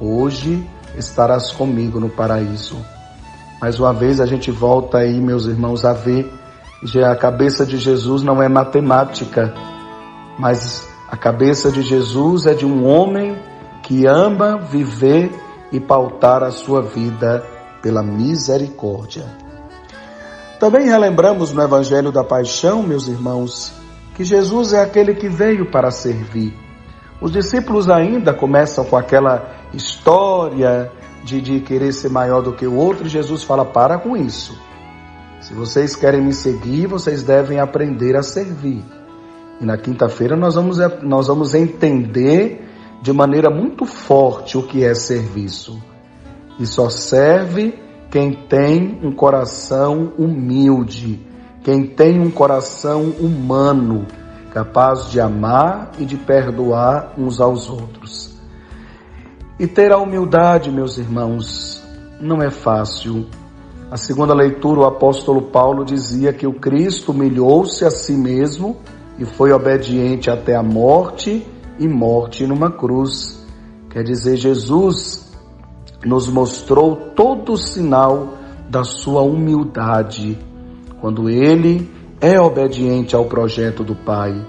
hoje 0.00 0.64
estarás 0.96 1.50
comigo 1.50 1.98
no 1.98 2.08
paraíso. 2.08 2.76
Mais 3.60 3.80
uma 3.80 3.92
vez 3.92 4.20
a 4.20 4.26
gente 4.26 4.52
volta 4.52 4.98
aí, 4.98 5.20
meus 5.20 5.46
irmãos, 5.46 5.84
a 5.84 5.92
ver 5.92 6.32
que 6.80 7.02
a 7.02 7.16
cabeça 7.16 7.66
de 7.66 7.76
Jesus 7.76 8.22
não 8.22 8.40
é 8.40 8.48
matemática, 8.48 9.52
mas 10.38 10.88
a 11.10 11.16
cabeça 11.16 11.72
de 11.72 11.82
Jesus 11.82 12.46
é 12.46 12.54
de 12.54 12.64
um 12.64 12.86
homem 12.86 13.36
que 13.82 14.06
ama 14.06 14.58
viver 14.58 15.32
e 15.72 15.80
pautar 15.80 16.44
a 16.44 16.52
sua 16.52 16.82
vida 16.82 17.44
pela 17.82 18.00
misericórdia. 18.00 19.43
Também 20.64 20.86
relembramos 20.86 21.52
no 21.52 21.60
Evangelho 21.60 22.10
da 22.10 22.24
Paixão, 22.24 22.82
meus 22.82 23.06
irmãos, 23.06 23.70
que 24.14 24.24
Jesus 24.24 24.72
é 24.72 24.80
aquele 24.80 25.12
que 25.14 25.28
veio 25.28 25.70
para 25.70 25.90
servir. 25.90 26.56
Os 27.20 27.30
discípulos 27.30 27.90
ainda 27.90 28.32
começam 28.32 28.82
com 28.82 28.96
aquela 28.96 29.46
história 29.74 30.90
de, 31.22 31.42
de 31.42 31.60
querer 31.60 31.92
ser 31.92 32.08
maior 32.08 32.40
do 32.40 32.54
que 32.54 32.66
o 32.66 32.76
outro, 32.76 33.06
e 33.06 33.10
Jesus 33.10 33.42
fala: 33.42 33.62
para 33.62 33.98
com 33.98 34.16
isso. 34.16 34.58
Se 35.42 35.52
vocês 35.52 35.94
querem 35.94 36.22
me 36.22 36.32
seguir, 36.32 36.86
vocês 36.86 37.22
devem 37.22 37.60
aprender 37.60 38.16
a 38.16 38.22
servir. 38.22 38.82
E 39.60 39.66
na 39.66 39.76
quinta-feira 39.76 40.34
nós 40.34 40.54
vamos, 40.54 40.78
nós 41.02 41.26
vamos 41.26 41.54
entender 41.54 42.66
de 43.02 43.12
maneira 43.12 43.50
muito 43.50 43.84
forte 43.84 44.56
o 44.56 44.62
que 44.62 44.82
é 44.82 44.94
serviço. 44.94 45.78
E 46.58 46.64
só 46.64 46.88
serve 46.88 47.83
quem 48.14 48.30
tem 48.30 49.00
um 49.02 49.10
coração 49.10 50.12
humilde, 50.16 51.18
quem 51.64 51.84
tem 51.84 52.20
um 52.20 52.30
coração 52.30 53.06
humano, 53.18 54.06
capaz 54.52 55.10
de 55.10 55.20
amar 55.20 55.90
e 55.98 56.04
de 56.04 56.16
perdoar 56.16 57.14
uns 57.18 57.40
aos 57.40 57.68
outros. 57.68 58.38
E 59.58 59.66
ter 59.66 59.90
a 59.90 59.98
humildade, 59.98 60.70
meus 60.70 60.96
irmãos, 60.96 61.82
não 62.20 62.40
é 62.40 62.50
fácil. 62.52 63.26
A 63.90 63.96
segunda 63.96 64.32
leitura, 64.32 64.82
o 64.82 64.84
apóstolo 64.84 65.50
Paulo 65.50 65.84
dizia 65.84 66.32
que 66.32 66.46
o 66.46 66.54
Cristo 66.54 67.10
humilhou-se 67.10 67.84
a 67.84 67.90
si 67.90 68.12
mesmo 68.12 68.76
e 69.18 69.24
foi 69.24 69.50
obediente 69.50 70.30
até 70.30 70.54
a 70.54 70.62
morte 70.62 71.44
e 71.80 71.88
morte 71.88 72.46
numa 72.46 72.70
cruz. 72.70 73.44
Quer 73.90 74.04
dizer, 74.04 74.36
Jesus 74.36 75.23
nos 76.04 76.28
mostrou 76.28 76.96
todo 77.14 77.52
o 77.52 77.56
sinal 77.56 78.34
da 78.68 78.84
sua 78.84 79.22
humildade, 79.22 80.38
quando 81.00 81.28
ele 81.28 81.90
é 82.20 82.40
obediente 82.40 83.14
ao 83.14 83.26
projeto 83.26 83.84
do 83.84 83.94
Pai, 83.94 84.46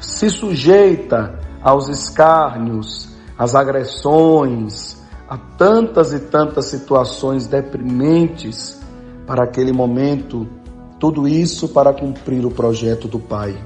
se 0.00 0.30
sujeita 0.30 1.38
aos 1.62 1.88
escárnios, 1.88 3.08
às 3.38 3.54
agressões, 3.54 5.02
a 5.28 5.36
tantas 5.36 6.12
e 6.12 6.20
tantas 6.20 6.66
situações 6.66 7.46
deprimentes 7.46 8.80
para 9.26 9.44
aquele 9.44 9.72
momento, 9.72 10.46
tudo 11.00 11.26
isso 11.26 11.68
para 11.68 11.92
cumprir 11.92 12.46
o 12.46 12.50
projeto 12.50 13.08
do 13.08 13.18
Pai. 13.18 13.56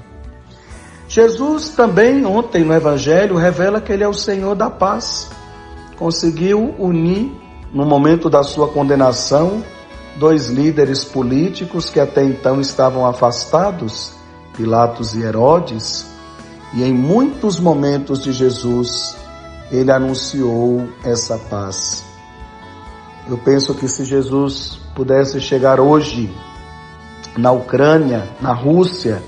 Jesus 1.07 1.69
também, 1.69 2.25
ontem 2.25 2.63
no 2.63 2.73
Evangelho, 2.73 3.35
revela 3.35 3.81
que 3.81 3.91
Ele 3.91 4.03
é 4.03 4.07
o 4.07 4.13
Senhor 4.13 4.55
da 4.55 4.69
paz. 4.69 5.29
Conseguiu 6.01 6.73
unir, 6.79 7.31
no 7.71 7.85
momento 7.85 8.27
da 8.27 8.41
sua 8.41 8.67
condenação, 8.69 9.63
dois 10.15 10.47
líderes 10.49 11.03
políticos 11.03 11.91
que 11.91 11.99
até 11.99 12.23
então 12.23 12.59
estavam 12.59 13.05
afastados, 13.05 14.13
Pilatos 14.57 15.13
e 15.13 15.21
Herodes, 15.21 16.07
e 16.73 16.81
em 16.81 16.91
muitos 16.91 17.59
momentos 17.59 18.19
de 18.23 18.31
Jesus, 18.33 19.15
ele 19.71 19.91
anunciou 19.91 20.89
essa 21.03 21.37
paz. 21.37 22.03
Eu 23.29 23.37
penso 23.37 23.75
que 23.75 23.87
se 23.87 24.03
Jesus 24.03 24.79
pudesse 24.95 25.39
chegar 25.39 25.79
hoje 25.79 26.35
na 27.37 27.51
Ucrânia, 27.51 28.27
na 28.41 28.53
Rússia, 28.53 29.21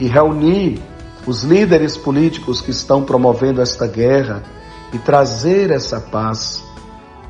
e 0.00 0.06
reunir 0.06 0.80
os 1.26 1.42
líderes 1.42 1.98
políticos 1.98 2.62
que 2.62 2.70
estão 2.70 3.04
promovendo 3.04 3.60
esta 3.60 3.86
guerra 3.86 4.56
e 4.92 4.98
trazer 4.98 5.70
essa 5.70 6.00
paz. 6.00 6.64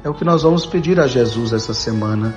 É 0.03 0.09
o 0.09 0.15
que 0.15 0.25
nós 0.25 0.43
vamos 0.43 0.65
pedir 0.67 1.01
a 1.01 1.07
Jesus 1.07 1.53
essa 1.53 1.75
semana, 1.75 2.35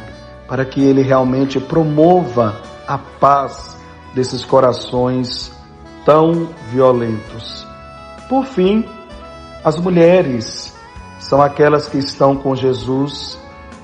para 0.47 0.65
que 0.65 0.81
ele 0.81 1.01
realmente 1.01 1.59
promova 1.59 2.59
a 2.87 2.97
paz 2.97 3.77
desses 4.13 4.43
corações 4.43 5.51
tão 6.05 6.49
violentos. 6.71 7.65
Por 8.27 8.45
fim, 8.45 8.85
as 9.63 9.77
mulheres 9.77 10.73
são 11.19 11.41
aquelas 11.41 11.87
que 11.87 11.99
estão 11.99 12.35
com 12.35 12.55
Jesus 12.55 13.37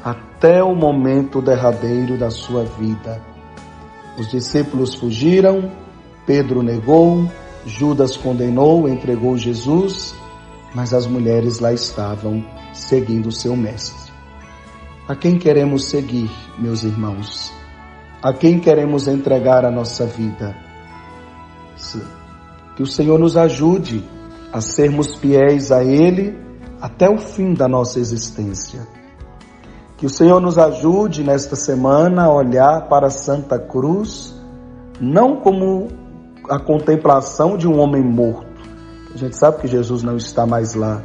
até 0.04 0.64
o 0.64 0.76
momento 0.76 1.42
derradeiro 1.42 2.18
da 2.18 2.30
sua 2.30 2.64
vida. 2.64 3.22
Os 4.18 4.28
discípulos 4.30 4.96
fugiram, 4.96 5.72
Pedro 6.26 6.64
negou, 6.64 7.30
Judas 7.66 8.18
condenou, 8.18 8.90
entregou 8.90 9.38
Jesus, 9.38 10.16
mas 10.78 10.94
as 10.94 11.08
mulheres 11.08 11.60
lá 11.60 11.74
estavam 11.74 12.46
seguindo 12.72 13.30
o 13.30 13.32
seu 13.32 13.56
mestre. 13.56 14.14
A 15.08 15.16
quem 15.16 15.40
queremos 15.40 15.86
seguir, 15.86 16.30
meus 16.60 16.84
irmãos? 16.84 17.52
A 18.22 18.32
quem 18.32 18.60
queremos 18.60 19.08
entregar 19.08 19.66
a 19.66 19.72
nossa 19.72 20.06
vida? 20.06 20.56
Que 22.76 22.84
o 22.84 22.86
Senhor 22.86 23.18
nos 23.18 23.36
ajude 23.36 24.08
a 24.54 24.62
sermos 24.62 25.16
fiéis 25.16 25.72
a 25.72 25.84
Ele 25.84 26.38
até 26.80 27.10
o 27.10 27.18
fim 27.18 27.56
da 27.56 27.68
nossa 27.68 28.00
existência. 28.00 28.88
Que 29.98 30.06
o 30.06 30.10
Senhor 30.12 30.40
nos 30.40 30.60
ajude 30.60 31.24
nesta 31.24 31.56
semana 31.56 32.26
a 32.26 32.32
olhar 32.32 32.88
para 32.88 33.08
a 33.08 33.10
Santa 33.10 33.58
Cruz, 33.58 34.40
não 35.02 35.38
como 35.38 35.88
a 36.48 36.60
contemplação 36.60 37.58
de 37.58 37.68
um 37.68 37.80
homem 37.80 38.04
morto. 38.04 38.47
A 39.14 39.18
gente 39.18 39.36
sabe 39.36 39.58
que 39.62 39.68
Jesus 39.68 40.04
não 40.04 40.18
está 40.18 40.46
mais 40.46 40.76
lá, 40.76 41.02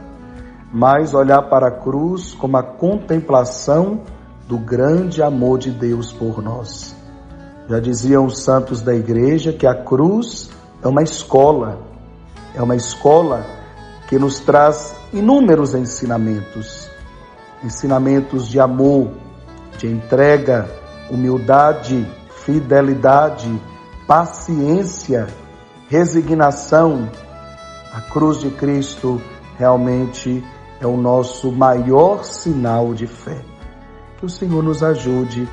mas 0.73 1.15
olhar 1.15 1.43
para 1.43 1.69
a 1.69 1.71
cruz 1.71 2.35
como 2.35 2.57
a 2.57 2.63
contemplação 2.63 4.03
do 4.49 4.59
grande 4.59 5.23
amor 5.23 5.59
de 5.59 5.71
Deus 5.71 6.13
por 6.13 6.43
nós. 6.43 6.97
Já 7.69 7.79
diziam 7.79 8.27
os 8.27 8.41
santos 8.41 8.83
da 8.83 8.95
igreja 8.95 9.53
que 9.53 9.67
a 9.67 9.75
cruz 9.75 10.51
é 10.83 10.89
uma 10.89 11.03
escola, 11.03 11.79
é 12.55 12.63
uma 12.63 12.77
escola 12.77 13.47
que 14.09 14.19
nos 14.19 14.41
traz 14.41 14.95
inúmeros 15.13 15.75
ensinamentos, 15.75 16.91
ensinamentos 17.65 18.49
de 18.49 18.59
amor, 18.59 19.11
de 19.79 19.87
entrega, 19.87 20.69
humildade, 21.11 22.07
fidelidade, 22.45 23.49
paciência, 24.07 25.29
resignação. 25.89 27.09
A 27.93 28.01
cruz 28.01 28.41
de 28.41 28.49
Cristo 28.49 29.21
realmente 29.59 30.43
é 30.81 30.87
o 30.87 30.97
nosso 30.97 31.53
maior 31.53 32.25
sinal 32.25 32.95
de 32.95 33.07
fé. 33.07 33.45
Que 34.19 34.25
o 34.25 34.31
Senhor 34.31 34.63
nos 34.63 34.83
ajude 34.83 35.47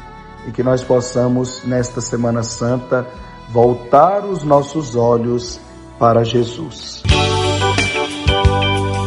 e 0.47 0.51
que 0.51 0.63
nós 0.63 0.81
possamos, 0.81 1.65
nesta 1.65 1.99
Semana 1.99 2.41
Santa, 2.41 3.05
voltar 3.49 4.25
os 4.25 4.43
nossos 4.43 4.95
olhos 4.95 5.59
para 5.99 6.23
Jesus. 6.23 7.03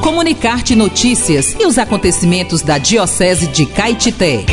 Comunicar-te 0.03 0.77
notícias 0.77 1.57
e 1.59 1.65
os 1.65 1.79
acontecimentos 1.79 2.61
da 2.61 2.77
Diocese 2.77 3.47
de 3.47 3.65
Caetité. 3.65 4.45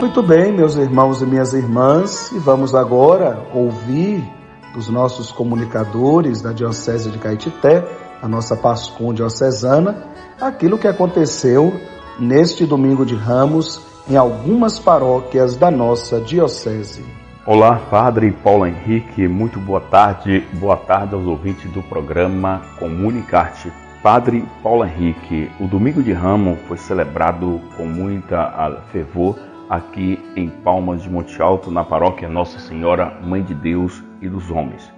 Muito 0.00 0.20
bem, 0.20 0.52
meus 0.52 0.74
irmãos 0.74 1.22
e 1.22 1.26
minhas 1.26 1.52
irmãs, 1.52 2.32
e 2.32 2.40
vamos 2.40 2.74
agora 2.74 3.46
ouvir 3.54 4.37
dos 4.74 4.88
nossos 4.88 5.32
comunicadores 5.32 6.42
da 6.42 6.52
Diocese 6.52 7.10
de 7.10 7.18
Caetité, 7.18 7.84
a 8.22 8.28
nossa 8.28 8.56
Pascom 8.56 9.12
Diocesana, 9.12 10.04
aquilo 10.40 10.78
que 10.78 10.88
aconteceu 10.88 11.72
neste 12.18 12.66
domingo 12.66 13.06
de 13.06 13.14
Ramos 13.14 13.80
em 14.08 14.16
algumas 14.16 14.78
paróquias 14.78 15.56
da 15.56 15.70
nossa 15.70 16.20
Diocese. 16.20 17.04
Olá, 17.46 17.76
Padre 17.90 18.30
Paulo 18.30 18.66
Henrique, 18.66 19.26
muito 19.26 19.58
boa 19.58 19.80
tarde, 19.80 20.46
boa 20.54 20.76
tarde 20.76 21.14
aos 21.14 21.26
ouvintes 21.26 21.70
do 21.70 21.82
programa 21.82 22.62
Comunicarte. 22.78 23.72
Padre 24.02 24.44
Paulo 24.62 24.84
Henrique, 24.84 25.50
o 25.58 25.66
domingo 25.66 26.02
de 26.02 26.12
Ramos 26.12 26.58
foi 26.68 26.76
celebrado 26.76 27.60
com 27.76 27.84
muita 27.84 28.82
fervor 28.92 29.36
aqui 29.68 30.18
em 30.36 30.48
Palmas 30.48 31.02
de 31.02 31.10
Monte 31.10 31.40
Alto, 31.40 31.70
na 31.70 31.84
paróquia 31.84 32.28
Nossa 32.28 32.58
Senhora, 32.58 33.18
Mãe 33.22 33.42
de 33.42 33.54
Deus 33.54 34.02
e 34.20 34.28
dos 34.28 34.50
Homens. 34.50 34.90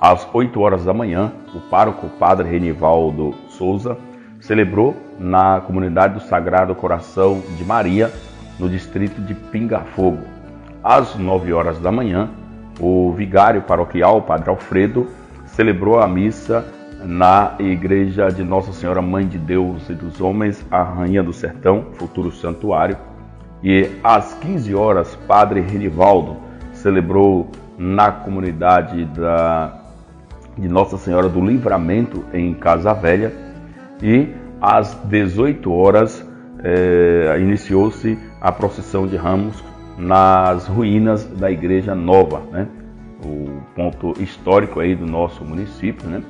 Às 0.00 0.26
8 0.32 0.60
horas 0.60 0.84
da 0.84 0.94
manhã, 0.94 1.32
o 1.54 1.60
pároco 1.60 2.08
Padre 2.18 2.48
Renivaldo 2.48 3.34
Souza 3.48 3.98
celebrou 4.40 4.96
na 5.18 5.60
comunidade 5.60 6.14
do 6.14 6.20
Sagrado 6.20 6.74
Coração 6.74 7.42
de 7.56 7.64
Maria, 7.64 8.10
no 8.58 8.68
distrito 8.68 9.20
de 9.20 9.34
Pingafogo. 9.34 10.24
Às 10.82 11.16
9 11.16 11.52
horas 11.52 11.78
da 11.78 11.92
manhã, 11.92 12.30
o 12.80 13.12
vigário 13.12 13.62
paroquial, 13.62 14.22
Padre 14.22 14.48
Alfredo, 14.48 15.08
celebrou 15.44 16.00
a 16.00 16.08
missa 16.08 16.66
na 17.04 17.54
igreja 17.58 18.28
de 18.28 18.42
Nossa 18.42 18.72
Senhora 18.72 19.02
Mãe 19.02 19.26
de 19.26 19.38
Deus 19.38 19.88
e 19.88 19.94
dos 19.94 20.20
Homens, 20.20 20.64
a 20.70 20.82
Rainha 20.82 21.22
do 21.22 21.32
Sertão, 21.32 21.86
futuro 21.94 22.30
santuário, 22.30 22.96
e 23.62 23.90
às 24.02 24.34
15 24.34 24.74
horas, 24.74 25.16
Padre 25.26 25.60
Renivaldo 25.60 26.36
celebrou 26.72 27.50
na 27.80 28.12
comunidade 28.12 29.06
da, 29.06 29.72
de 30.58 30.68
Nossa 30.68 30.98
Senhora 30.98 31.30
do 31.30 31.40
Livramento, 31.40 32.22
em 32.30 32.52
Casa 32.52 32.92
Velha. 32.92 33.32
E 34.02 34.28
às 34.60 34.94
18 35.04 35.72
horas, 35.72 36.22
eh, 36.62 37.38
iniciou-se 37.40 38.18
a 38.38 38.52
procissão 38.52 39.06
de 39.06 39.16
ramos 39.16 39.64
nas 39.96 40.66
ruínas 40.66 41.24
da 41.24 41.50
Igreja 41.50 41.94
Nova, 41.94 42.42
né? 42.52 42.68
o 43.24 43.62
ponto 43.74 44.14
histórico 44.22 44.80
aí 44.80 44.94
do 44.94 45.06
nosso 45.06 45.42
município. 45.42 46.06
Né? 46.06 46.22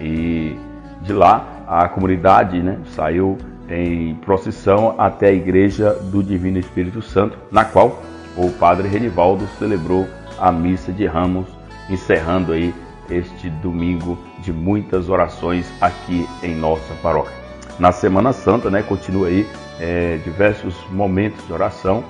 E 0.00 0.56
de 1.02 1.12
lá, 1.12 1.64
a 1.66 1.86
comunidade 1.86 2.62
né, 2.62 2.78
saiu 2.86 3.36
em 3.68 4.14
procissão 4.16 4.94
até 4.96 5.28
a 5.28 5.32
Igreja 5.32 5.92
do 5.92 6.22
Divino 6.22 6.58
Espírito 6.58 7.02
Santo, 7.02 7.36
na 7.52 7.62
qual 7.62 8.02
o 8.38 8.50
Padre 8.52 8.88
Renivaldo 8.88 9.46
celebrou 9.58 10.06
a 10.44 10.52
missa 10.52 10.92
de 10.92 11.06
Ramos, 11.06 11.46
encerrando 11.88 12.52
aí 12.52 12.74
este 13.08 13.48
domingo 13.48 14.18
de 14.40 14.52
muitas 14.52 15.08
orações 15.08 15.66
aqui 15.80 16.28
em 16.42 16.54
nossa 16.54 16.92
paróquia. 17.02 17.32
Na 17.78 17.92
Semana 17.92 18.30
Santa, 18.34 18.70
né, 18.70 18.82
continua 18.82 19.28
aí 19.28 19.46
é, 19.80 20.18
diversos 20.22 20.76
momentos 20.90 21.46
de 21.46 21.52
oração 21.52 22.04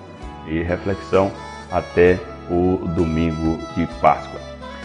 e 0.48 0.60
reflexão 0.64 1.30
até 1.70 2.18
o 2.50 2.88
domingo 2.88 3.56
de 3.76 3.86
Páscoa. 4.00 4.40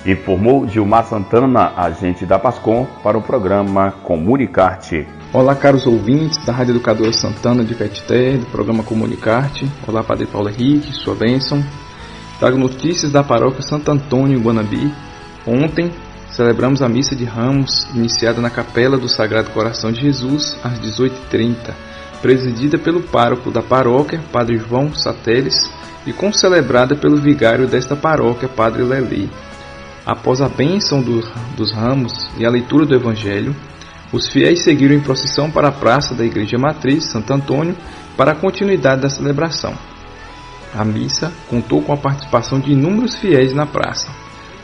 Informou 0.05 0.67
Gilmar 0.67 1.05
Santana, 1.05 1.73
agente 1.75 2.27
da 2.27 2.37
Pascom, 2.37 2.85
para 3.01 3.17
o 3.17 3.21
programa 3.21 3.91
Comunicarte. 4.03 5.07
Olá, 5.33 5.55
caros 5.55 5.87
ouvintes 5.87 6.37
da 6.45 6.53
Rádio 6.53 6.73
Educadora 6.73 7.11
Santana 7.11 7.63
de 7.63 7.73
Caetité, 7.73 8.37
do 8.37 8.45
programa 8.45 8.83
Comunicarte. 8.83 9.67
Olá, 9.87 10.03
Padre 10.03 10.27
Paulo 10.27 10.49
Henrique, 10.49 10.93
sua 10.93 11.15
bênção. 11.15 11.63
Trago 12.39 12.57
notícias 12.57 13.11
da 13.11 13.21
paróquia 13.21 13.61
Santo 13.61 13.91
Antônio, 13.91 14.39
Guanabi. 14.39 14.89
Ontem 15.45 15.91
celebramos 16.31 16.81
a 16.81 16.87
missa 16.87 17.13
de 17.13 17.25
Ramos, 17.25 17.85
iniciada 17.93 18.39
na 18.39 18.49
Capela 18.49 18.97
do 18.97 19.09
Sagrado 19.09 19.49
Coração 19.49 19.91
de 19.91 19.99
Jesus, 19.99 20.57
às 20.63 20.79
18h30, 20.79 21.73
presidida 22.21 22.77
pelo 22.77 23.01
pároco 23.01 23.51
da 23.51 23.61
paróquia, 23.61 24.21
Padre 24.31 24.57
João 24.57 24.93
Sateles, 24.93 25.69
e 26.07 26.13
concelebrada 26.13 26.95
pelo 26.95 27.17
vigário 27.17 27.67
desta 27.67 27.93
paróquia, 27.93 28.47
Padre 28.47 28.83
Leli. 28.83 29.29
Após 30.05 30.39
a 30.39 30.47
bênção 30.47 31.01
do, 31.01 31.21
dos 31.57 31.73
ramos 31.73 32.29
e 32.37 32.45
a 32.45 32.49
leitura 32.49 32.85
do 32.85 32.95
Evangelho, 32.95 33.53
os 34.13 34.29
fiéis 34.29 34.61
seguiram 34.61 34.95
em 34.95 35.01
procissão 35.01 35.51
para 35.51 35.67
a 35.67 35.73
praça 35.73 36.15
da 36.15 36.23
Igreja 36.23 36.57
Matriz, 36.57 37.03
Santo 37.03 37.33
Antônio, 37.33 37.75
para 38.15 38.31
a 38.31 38.35
continuidade 38.35 39.01
da 39.01 39.09
celebração. 39.09 39.73
A 40.73 40.85
missa 40.85 41.31
contou 41.49 41.81
com 41.81 41.93
a 41.93 41.97
participação 41.97 42.59
de 42.59 42.71
inúmeros 42.71 43.15
fiéis 43.15 43.53
na 43.53 43.65
praça. 43.65 44.07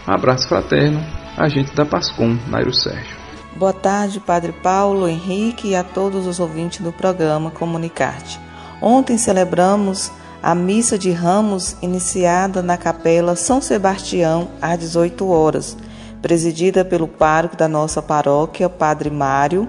Abraço 0.06 0.48
fraterno 0.48 1.02
agente 1.38 1.76
da 1.76 1.86
Pascom, 1.86 2.38
Nairo 2.48 2.74
Sérgio. 2.74 3.18
Boa 3.56 3.74
tarde, 3.74 4.20
Padre 4.20 4.52
Paulo, 4.52 5.08
Henrique 5.08 5.70
e 5.70 5.76
a 5.76 5.84
todos 5.84 6.28
os 6.28 6.40
ouvintes 6.40 6.82
do 6.82 6.92
programa 6.92 7.52
Comunicarte. 7.52 8.40
Ontem 8.82 9.18
celebramos 9.18 10.12
a 10.44 10.54
missa 10.54 10.98
de 10.98 11.12
Ramos 11.12 11.76
iniciada 11.82 12.62
na 12.62 12.78
Capela 12.78 13.36
São 13.36 13.62
Sebastião 13.62 14.50
às 14.62 14.78
18 14.78 15.28
horas, 15.28 15.78
presidida 16.22 16.86
pelo 16.86 17.08
pároco 17.08 17.56
da 17.56 17.68
nossa 17.68 18.02
paróquia, 18.02 18.70
Padre 18.70 19.10
Mário. 19.10 19.68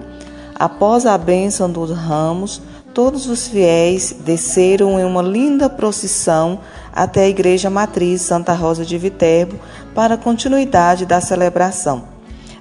Após 0.53 1.05
a 1.05 1.17
bênção 1.17 1.71
dos 1.71 1.91
ramos, 1.91 2.61
todos 2.97 3.27
os 3.27 3.47
fiéis 3.47 4.11
desceram 4.25 4.99
em 4.99 5.05
uma 5.05 5.21
linda 5.21 5.69
procissão 5.69 6.61
até 6.91 7.25
a 7.25 7.29
Igreja 7.29 7.69
Matriz 7.69 8.23
Santa 8.23 8.53
Rosa 8.53 8.83
de 8.83 8.97
Viterbo 8.97 9.59
para 9.93 10.15
a 10.15 10.17
continuidade 10.17 11.05
da 11.05 11.21
celebração. 11.21 12.05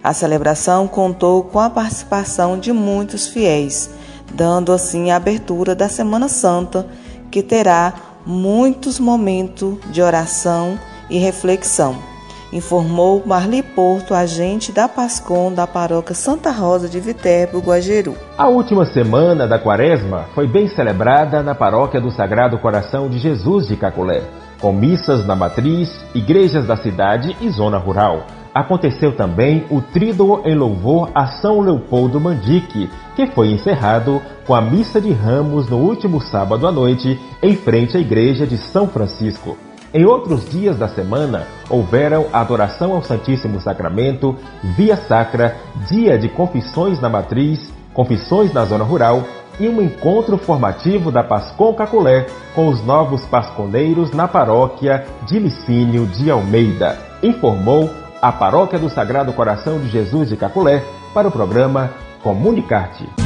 A 0.04 0.12
celebração 0.12 0.86
contou 0.86 1.42
com 1.44 1.58
a 1.58 1.70
participação 1.70 2.58
de 2.58 2.70
muitos 2.70 3.28
fiéis, 3.28 3.88
dando 4.34 4.72
assim 4.72 5.10
a 5.10 5.16
abertura 5.16 5.74
da 5.74 5.88
Semana 5.88 6.28
Santa, 6.28 6.86
que 7.30 7.42
terá 7.42 7.94
muitos 8.26 9.00
momentos 9.00 9.78
de 9.90 10.02
oração 10.02 10.78
e 11.08 11.16
reflexão 11.16 12.15
informou 12.52 13.22
Marli 13.26 13.62
Porto, 13.62 14.14
agente 14.14 14.72
da 14.72 14.88
PASCOM 14.88 15.52
da 15.52 15.66
paróquia 15.66 16.14
Santa 16.14 16.50
Rosa 16.50 16.88
de 16.88 17.00
Viterbo, 17.00 17.60
Guajeru. 17.60 18.16
A 18.36 18.48
última 18.48 18.84
semana 18.84 19.46
da 19.46 19.58
quaresma 19.58 20.26
foi 20.34 20.46
bem 20.46 20.68
celebrada 20.68 21.42
na 21.42 21.54
paróquia 21.54 22.00
do 22.00 22.10
Sagrado 22.10 22.58
Coração 22.58 23.08
de 23.08 23.18
Jesus 23.18 23.66
de 23.66 23.76
Caculé, 23.76 24.22
com 24.60 24.72
missas 24.72 25.26
na 25.26 25.34
matriz, 25.34 25.88
igrejas 26.14 26.66
da 26.66 26.76
cidade 26.76 27.36
e 27.40 27.48
zona 27.50 27.78
rural. 27.78 28.26
Aconteceu 28.54 29.14
também 29.14 29.66
o 29.70 29.82
tríduo 29.82 30.40
em 30.46 30.54
louvor 30.54 31.10
a 31.14 31.26
São 31.26 31.60
Leopoldo 31.60 32.18
Mandique, 32.18 32.88
que 33.14 33.26
foi 33.26 33.50
encerrado 33.50 34.22
com 34.46 34.54
a 34.54 34.62
missa 34.62 34.98
de 34.98 35.12
ramos 35.12 35.68
no 35.68 35.76
último 35.76 36.22
sábado 36.22 36.66
à 36.66 36.72
noite, 36.72 37.20
em 37.42 37.54
frente 37.54 37.98
à 37.98 38.00
igreja 38.00 38.46
de 38.46 38.56
São 38.56 38.88
Francisco. 38.88 39.58
Em 39.96 40.04
outros 40.04 40.46
dias 40.50 40.76
da 40.76 40.88
semana, 40.88 41.46
houveram 41.70 42.26
adoração 42.30 42.92
ao 42.92 43.02
Santíssimo 43.02 43.58
Sacramento, 43.62 44.36
via 44.76 44.94
sacra, 44.94 45.56
dia 45.88 46.18
de 46.18 46.28
confissões 46.28 47.00
na 47.00 47.08
matriz, 47.08 47.72
confissões 47.94 48.52
na 48.52 48.66
zona 48.66 48.84
rural 48.84 49.22
e 49.58 49.66
um 49.66 49.80
encontro 49.80 50.36
formativo 50.36 51.10
da 51.10 51.24
Pascom 51.24 51.72
Caculé 51.72 52.26
com 52.54 52.68
os 52.68 52.84
novos 52.84 53.24
pasconeiros 53.24 54.10
na 54.10 54.28
paróquia 54.28 55.06
de 55.26 55.38
Licínio 55.38 56.04
de 56.04 56.30
Almeida, 56.30 56.98
informou 57.22 57.88
a 58.20 58.30
Paróquia 58.30 58.78
do 58.78 58.90
Sagrado 58.90 59.32
Coração 59.32 59.78
de 59.78 59.88
Jesus 59.88 60.28
de 60.28 60.36
Caculé 60.36 60.84
para 61.14 61.28
o 61.28 61.32
programa 61.32 61.90
Comunicarte. 62.22 63.25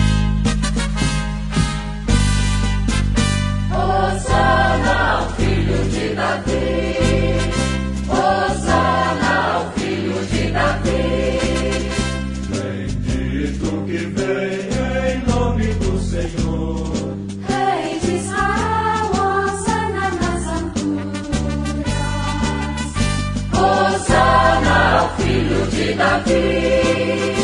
Davi, 26.01 27.35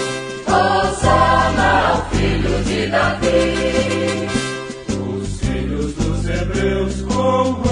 Osana, 0.47 1.99
o 1.99 2.15
filho 2.15 2.65
de 2.65 2.87
Davi. 2.87 4.29
Os 4.89 5.41
filhos 5.41 5.93
dos 5.95 6.29
hebreus 6.29 7.03
com 7.03 7.66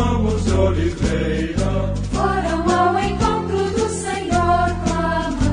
oliveira 0.58 1.94
foram 2.12 2.68
ao 2.70 2.98
encontro 2.98 3.58
do 3.70 3.88
Senhor 3.88 4.68
clamando. 4.84 5.44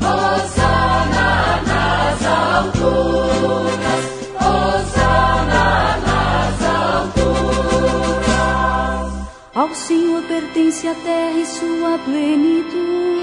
Osana 0.00 1.62
nas 1.66 2.20
alturas, 2.26 4.04
Osana 4.36 5.68
nas 6.06 6.58
alturas. 7.02 7.50
Ao 9.54 9.74
Senhor 9.74 10.22
pertence 10.24 10.86
a 10.86 10.94
terra 10.94 11.38
e 11.38 11.46
sua 11.46 11.98
plenitude 11.98 13.20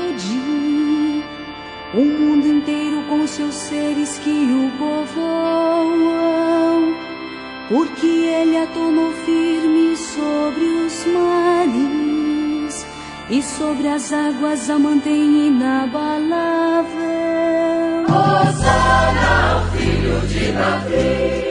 o 1.93 2.01
mundo 2.05 2.45
inteiro 2.45 3.01
com 3.09 3.25
seus 3.25 3.55
seres 3.55 4.19
que 4.19 4.29
o 4.29 4.69
povoam, 4.77 5.56
porque 7.69 8.07
ele 8.07 8.57
a 8.57 8.67
tomou 8.67 9.11
firme 9.25 9.95
sobre 9.97 10.63
os 10.63 11.05
mares 11.05 12.85
e 13.29 13.41
sobre 13.41 13.87
as 13.89 14.13
águas 14.13 14.69
a 14.69 14.79
mantém 14.79 15.47
inabalável. 15.47 16.87
Osana, 18.05 19.57
o 19.57 19.65
filho 19.75 20.19
de 20.27 20.51
Davi. 20.53 21.47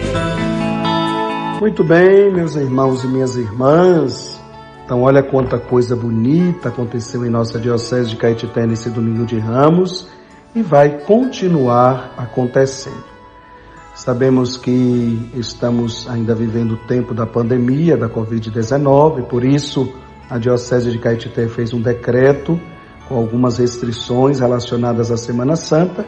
Muito 1.61 1.85
bem, 1.85 2.33
meus 2.33 2.55
irmãos 2.55 3.05
e 3.05 3.09
minhas 3.09 3.37
irmãs. 3.37 4.41
Então, 4.85 5.03
olha 5.03 5.23
quanta 5.23 5.59
coisa 5.59 5.95
bonita 5.97 6.69
aconteceu 6.69 7.27
em 7.27 7.31
nossa 7.31 7.59
Diocese 7.59 8.11
de 8.11 8.17
Caetité 8.17 8.67
nesse 8.67 8.89
domingo 8.89 9.27
de 9.27 9.39
Ramos 9.39 10.09
e 10.55 10.63
vai 10.63 11.01
continuar 11.01 12.15
acontecendo. 12.17 13.16
Sabemos 13.97 14.59
que 14.59 15.31
estamos 15.35 16.07
ainda 16.07 16.35
vivendo 16.35 16.73
o 16.73 16.87
tempo 16.87 17.15
da 17.15 17.25
pandemia 17.25 17.97
da 17.97 18.11
Covid-19, 18.11 19.23
por 19.23 19.43
isso 19.43 19.91
a 20.29 20.37
Diocese 20.37 20.91
de 20.91 20.99
Caetité 20.99 21.49
fez 21.49 21.73
um 21.73 21.81
decreto 21.81 22.61
com 23.09 23.17
algumas 23.17 23.57
restrições 23.57 24.39
relacionadas 24.39 25.11
à 25.11 25.17
Semana 25.17 25.57
Santa. 25.57 26.05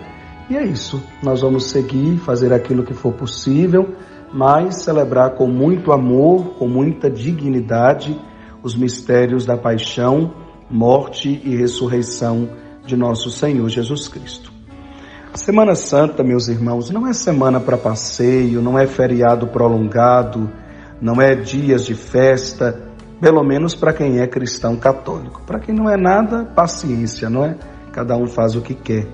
E 0.51 0.57
é 0.57 0.67
isso, 0.67 1.03
nós 1.23 1.41
vamos 1.41 1.65
seguir, 1.65 2.19
fazer 2.19 2.53
aquilo 2.53 2.85
que 2.85 2.93
for 2.93 3.15
possível, 3.15 3.95
mas 4.31 4.83
celebrar 4.83 5.31
com 5.31 5.47
muito 5.47 5.91
amor, 5.91 6.59
com 6.59 6.69
muita 6.69 7.11
dignidade, 7.11 8.21
os 8.63 8.77
mistérios 8.77 9.47
da 9.47 9.57
paixão, 9.57 10.35
morte 10.71 11.41
e 11.43 11.57
ressurreição 11.57 12.51
de 12.85 12.95
nosso 12.99 13.31
Senhor 13.31 13.67
Jesus 13.71 14.09
Cristo. 14.09 14.58
Semana 15.35 15.75
Santa, 15.75 16.25
meus 16.25 16.49
irmãos, 16.49 16.91
não 16.91 17.07
é 17.07 17.13
semana 17.13 17.61
para 17.61 17.77
passeio, 17.77 18.63
não 18.63 18.79
é 18.79 18.87
feriado 18.87 19.47
prolongado, 19.47 20.51
não 21.01 21.21
é 21.21 21.35
dias 21.35 21.85
de 21.85 21.95
festa, 21.95 22.89
pelo 23.21 23.45
menos 23.45 23.75
para 23.75 23.93
quem 23.93 24.21
é 24.21 24.27
cristão 24.27 24.77
católico. 24.77 25.43
Para 25.47 25.61
quem 25.61 25.75
não 25.75 25.89
é 25.89 25.97
nada, 25.97 26.45
paciência, 26.45 27.29
não 27.29 27.45
é? 27.45 27.57
Cada 27.93 28.17
um 28.17 28.27
faz 28.27 28.57
o 28.57 28.63
que 28.63 28.75
quer. 28.75 29.07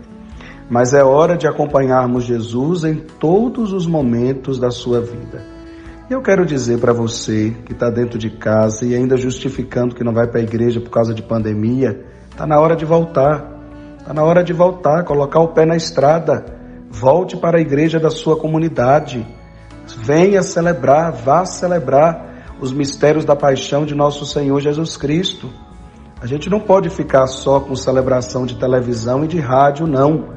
Mas 0.70 0.94
é 0.94 1.02
hora 1.02 1.36
de 1.36 1.46
acompanharmos 1.46 2.24
Jesus 2.24 2.84
em 2.84 2.94
todos 2.94 3.72
os 3.72 3.86
momentos 3.86 4.58
da 4.58 4.70
sua 4.70 5.00
vida. 5.00 5.44
E 6.08 6.12
eu 6.12 6.22
quero 6.22 6.46
dizer 6.46 6.78
para 6.78 6.92
você 6.92 7.54
que 7.64 7.72
está 7.72 7.90
dentro 7.90 8.18
de 8.18 8.30
casa 8.30 8.86
e 8.86 8.94
ainda 8.94 9.16
justificando 9.16 9.94
que 9.94 10.04
não 10.04 10.12
vai 10.12 10.26
para 10.26 10.40
a 10.40 10.42
igreja 10.42 10.80
por 10.80 10.90
causa 10.90 11.12
de 11.12 11.22
pandemia, 11.22 12.04
está 12.30 12.46
na 12.46 12.58
hora 12.60 12.76
de 12.76 12.84
voltar. 12.84 13.53
Está 14.04 14.12
na 14.12 14.22
hora 14.22 14.44
de 14.44 14.52
voltar, 14.52 15.02
colocar 15.04 15.40
o 15.40 15.48
pé 15.48 15.64
na 15.64 15.76
estrada. 15.76 16.44
Volte 16.90 17.38
para 17.38 17.56
a 17.56 17.60
igreja 17.62 17.98
da 17.98 18.10
sua 18.10 18.36
comunidade. 18.36 19.26
Venha 19.96 20.42
celebrar, 20.42 21.10
vá 21.10 21.46
celebrar 21.46 22.44
os 22.60 22.70
mistérios 22.70 23.24
da 23.24 23.34
paixão 23.34 23.86
de 23.86 23.94
nosso 23.94 24.26
Senhor 24.26 24.60
Jesus 24.60 24.98
Cristo. 24.98 25.48
A 26.20 26.26
gente 26.26 26.50
não 26.50 26.60
pode 26.60 26.90
ficar 26.90 27.26
só 27.26 27.58
com 27.60 27.74
celebração 27.74 28.44
de 28.44 28.56
televisão 28.56 29.24
e 29.24 29.26
de 29.26 29.40
rádio, 29.40 29.86
não. 29.86 30.34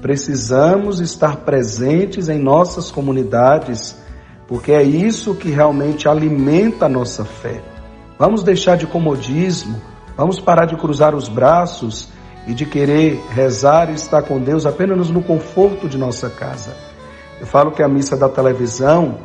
Precisamos 0.00 1.00
estar 1.00 1.38
presentes 1.38 2.28
em 2.28 2.38
nossas 2.38 2.88
comunidades, 2.88 4.00
porque 4.46 4.70
é 4.70 4.84
isso 4.84 5.34
que 5.34 5.50
realmente 5.50 6.08
alimenta 6.08 6.86
a 6.86 6.88
nossa 6.88 7.24
fé. 7.24 7.60
Vamos 8.16 8.44
deixar 8.44 8.76
de 8.76 8.86
comodismo, 8.86 9.74
vamos 10.16 10.38
parar 10.38 10.66
de 10.66 10.76
cruzar 10.76 11.16
os 11.16 11.28
braços 11.28 12.16
e 12.48 12.54
de 12.54 12.64
querer 12.64 13.22
rezar 13.30 13.90
e 13.90 13.94
estar 13.94 14.22
com 14.22 14.40
Deus 14.40 14.64
apenas 14.64 15.10
no 15.10 15.22
conforto 15.22 15.86
de 15.86 15.98
nossa 15.98 16.30
casa. 16.30 16.74
Eu 17.38 17.46
falo 17.46 17.70
que 17.70 17.82
a 17.82 17.88
missa 17.88 18.16
da 18.16 18.28
televisão, 18.28 19.18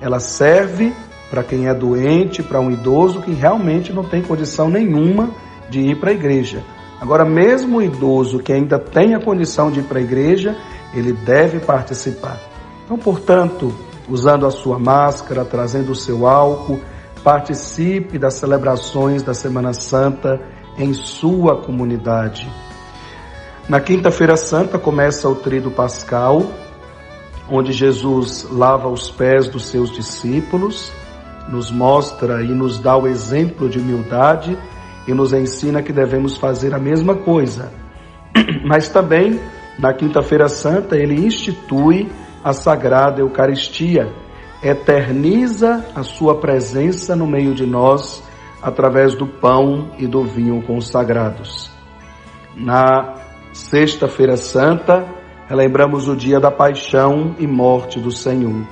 ela 0.00 0.18
serve 0.18 0.92
para 1.30 1.44
quem 1.44 1.68
é 1.68 1.74
doente, 1.74 2.42
para 2.42 2.58
um 2.58 2.70
idoso 2.70 3.20
que 3.20 3.32
realmente 3.32 3.92
não 3.92 4.02
tem 4.02 4.22
condição 4.22 4.70
nenhuma 4.70 5.28
de 5.68 5.80
ir 5.80 6.00
para 6.00 6.10
a 6.10 6.14
igreja. 6.14 6.64
Agora, 6.98 7.24
mesmo 7.24 7.78
o 7.78 7.82
idoso 7.82 8.40
que 8.40 8.52
ainda 8.52 8.78
tem 8.78 9.14
a 9.14 9.20
condição 9.20 9.70
de 9.70 9.80
ir 9.80 9.84
para 9.84 9.98
a 9.98 10.02
igreja, 10.02 10.56
ele 10.94 11.12
deve 11.12 11.60
participar. 11.60 12.40
Então, 12.84 12.96
portanto, 12.98 13.72
usando 14.08 14.46
a 14.46 14.50
sua 14.50 14.78
máscara, 14.78 15.44
trazendo 15.44 15.92
o 15.92 15.94
seu 15.94 16.26
álcool, 16.26 16.80
participe 17.22 18.18
das 18.18 18.34
celebrações 18.34 19.22
da 19.22 19.34
Semana 19.34 19.74
Santa 19.74 20.40
em 20.76 20.94
sua 20.94 21.62
comunidade. 21.62 22.50
Na 23.70 23.78
Quinta-feira 23.78 24.36
Santa 24.36 24.80
começa 24.80 25.28
o 25.28 25.36
Trido 25.36 25.70
Pascal, 25.70 26.42
onde 27.48 27.70
Jesus 27.70 28.44
lava 28.50 28.88
os 28.88 29.12
pés 29.12 29.46
dos 29.46 29.66
seus 29.66 29.92
discípulos, 29.92 30.92
nos 31.48 31.70
mostra 31.70 32.42
e 32.42 32.48
nos 32.48 32.80
dá 32.80 32.96
o 32.96 33.06
exemplo 33.06 33.68
de 33.68 33.78
humildade 33.78 34.58
e 35.06 35.14
nos 35.14 35.32
ensina 35.32 35.84
que 35.84 35.92
devemos 35.92 36.36
fazer 36.36 36.74
a 36.74 36.80
mesma 36.80 37.14
coisa. 37.14 37.70
Mas 38.66 38.88
também, 38.88 39.38
na 39.78 39.94
Quinta-feira 39.94 40.48
Santa, 40.48 40.96
ele 40.96 41.24
institui 41.24 42.10
a 42.42 42.52
Sagrada 42.52 43.20
Eucaristia, 43.20 44.12
eterniza 44.64 45.86
a 45.94 46.02
sua 46.02 46.40
presença 46.40 47.14
no 47.14 47.24
meio 47.24 47.54
de 47.54 47.66
nós 47.66 48.20
através 48.60 49.14
do 49.14 49.28
pão 49.28 49.92
e 49.96 50.08
do 50.08 50.24
vinho 50.24 50.60
consagrados. 50.62 51.70
Na 52.56 53.19
Sexta-feira 53.52 54.36
Santa, 54.36 55.04
relembramos 55.48 56.06
o 56.06 56.14
dia 56.14 56.38
da 56.38 56.52
paixão 56.52 57.34
e 57.36 57.48
morte 57.48 57.98
do 57.98 58.12
Senhor. 58.12 58.64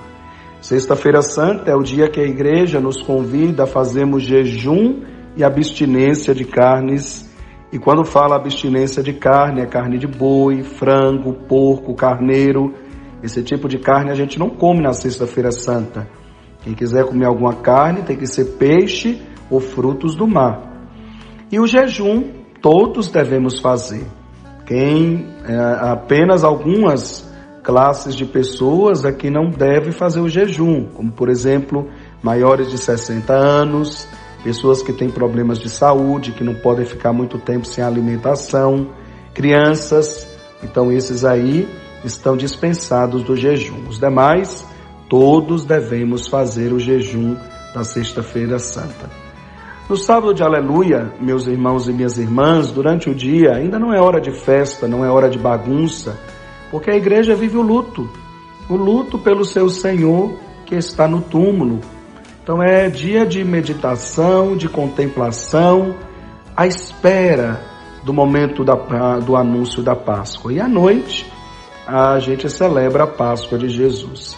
Sexta-feira 0.60 1.20
Santa 1.20 1.72
é 1.72 1.74
o 1.74 1.82
dia 1.82 2.08
que 2.08 2.20
a 2.20 2.24
igreja 2.24 2.78
nos 2.78 3.02
convida 3.02 3.64
a 3.64 3.66
fazermos 3.66 4.22
jejum 4.22 5.02
e 5.36 5.42
abstinência 5.42 6.32
de 6.32 6.44
carnes. 6.44 7.28
E 7.72 7.78
quando 7.78 8.04
fala 8.04 8.36
abstinência 8.36 9.02
de 9.02 9.12
carne, 9.12 9.62
é 9.62 9.66
carne 9.66 9.98
de 9.98 10.06
boi, 10.06 10.62
frango, 10.62 11.32
porco, 11.48 11.92
carneiro. 11.94 12.72
Esse 13.20 13.42
tipo 13.42 13.68
de 13.68 13.78
carne 13.78 14.12
a 14.12 14.14
gente 14.14 14.38
não 14.38 14.48
come 14.48 14.80
na 14.80 14.92
Sexta-feira 14.92 15.50
Santa. 15.50 16.08
Quem 16.60 16.72
quiser 16.72 17.04
comer 17.04 17.26
alguma 17.26 17.54
carne 17.54 18.02
tem 18.02 18.16
que 18.16 18.28
ser 18.28 18.56
peixe 18.56 19.20
ou 19.50 19.58
frutos 19.58 20.14
do 20.14 20.26
mar. 20.26 20.86
E 21.50 21.58
o 21.58 21.66
jejum 21.66 22.30
todos 22.62 23.08
devemos 23.08 23.58
fazer. 23.58 24.06
Quem 24.68 25.26
é, 25.46 25.56
apenas 25.90 26.44
algumas 26.44 27.26
classes 27.62 28.14
de 28.14 28.26
pessoas 28.26 29.02
é 29.02 29.10
que 29.10 29.30
não 29.30 29.48
deve 29.48 29.92
fazer 29.92 30.20
o 30.20 30.28
jejum, 30.28 30.84
como 30.92 31.10
por 31.10 31.30
exemplo, 31.30 31.88
maiores 32.22 32.70
de 32.70 32.76
60 32.76 33.32
anos, 33.32 34.06
pessoas 34.44 34.82
que 34.82 34.92
têm 34.92 35.08
problemas 35.08 35.58
de 35.58 35.70
saúde, 35.70 36.32
que 36.32 36.44
não 36.44 36.54
podem 36.54 36.84
ficar 36.84 37.14
muito 37.14 37.38
tempo 37.38 37.64
sem 37.64 37.82
alimentação, 37.82 38.90
crianças, 39.32 40.28
então 40.62 40.92
esses 40.92 41.24
aí 41.24 41.66
estão 42.04 42.36
dispensados 42.36 43.22
do 43.22 43.34
jejum. 43.34 43.88
Os 43.88 43.98
demais, 43.98 44.66
todos 45.08 45.64
devemos 45.64 46.28
fazer 46.28 46.74
o 46.74 46.78
jejum 46.78 47.36
da 47.74 47.84
Sexta-feira 47.84 48.58
Santa. 48.58 49.27
No 49.88 49.96
sábado 49.96 50.34
de 50.34 50.42
aleluia, 50.42 51.10
meus 51.18 51.46
irmãos 51.46 51.88
e 51.88 51.92
minhas 51.94 52.18
irmãs, 52.18 52.70
durante 52.70 53.08
o 53.08 53.14
dia 53.14 53.54
ainda 53.54 53.78
não 53.78 53.94
é 53.94 53.98
hora 53.98 54.20
de 54.20 54.30
festa, 54.30 54.86
não 54.86 55.02
é 55.02 55.10
hora 55.10 55.30
de 55.30 55.38
bagunça, 55.38 56.20
porque 56.70 56.90
a 56.90 56.94
igreja 56.94 57.34
vive 57.34 57.56
o 57.56 57.62
luto, 57.62 58.06
o 58.68 58.76
luto 58.76 59.18
pelo 59.18 59.46
seu 59.46 59.70
Senhor 59.70 60.34
que 60.66 60.74
está 60.74 61.08
no 61.08 61.22
túmulo. 61.22 61.80
Então 62.42 62.62
é 62.62 62.90
dia 62.90 63.24
de 63.24 63.42
meditação, 63.42 64.58
de 64.58 64.68
contemplação, 64.68 65.94
à 66.54 66.66
espera 66.66 67.58
do 68.04 68.12
momento 68.12 68.62
da, 68.62 68.74
do 69.20 69.36
anúncio 69.36 69.82
da 69.82 69.96
Páscoa. 69.96 70.52
E 70.52 70.60
à 70.60 70.68
noite 70.68 71.32
a 71.86 72.18
gente 72.18 72.50
celebra 72.50 73.04
a 73.04 73.06
Páscoa 73.06 73.56
de 73.56 73.70
Jesus. 73.70 74.36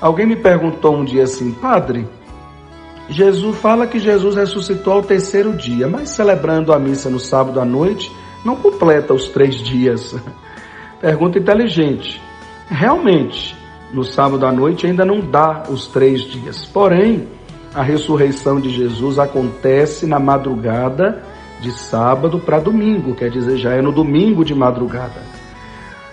Alguém 0.00 0.24
me 0.24 0.36
perguntou 0.36 0.96
um 0.96 1.04
dia 1.04 1.24
assim, 1.24 1.50
padre, 1.50 2.06
Jesus 3.08 3.58
fala 3.58 3.86
que 3.86 3.98
Jesus 3.98 4.36
ressuscitou 4.36 4.94
ao 4.94 5.02
terceiro 5.02 5.52
dia, 5.52 5.88
mas 5.88 6.10
celebrando 6.10 6.72
a 6.72 6.78
missa 6.78 7.10
no 7.10 7.18
sábado 7.18 7.60
à 7.60 7.64
noite, 7.64 8.10
não 8.44 8.56
completa 8.56 9.12
os 9.12 9.28
três 9.28 9.56
dias. 9.56 10.14
Pergunta 11.00 11.38
inteligente. 11.38 12.20
Realmente, 12.68 13.56
no 13.92 14.04
sábado 14.04 14.46
à 14.46 14.52
noite 14.52 14.86
ainda 14.86 15.04
não 15.04 15.20
dá 15.20 15.64
os 15.68 15.86
três 15.88 16.22
dias. 16.22 16.64
Porém, 16.64 17.28
a 17.74 17.82
ressurreição 17.82 18.60
de 18.60 18.70
Jesus 18.70 19.18
acontece 19.18 20.06
na 20.06 20.18
madrugada 20.18 21.22
de 21.60 21.70
sábado 21.72 22.38
para 22.38 22.58
domingo, 22.58 23.14
quer 23.14 23.30
dizer, 23.30 23.56
já 23.56 23.72
é 23.72 23.80
no 23.80 23.92
domingo 23.92 24.44
de 24.44 24.54
madrugada. 24.54 25.22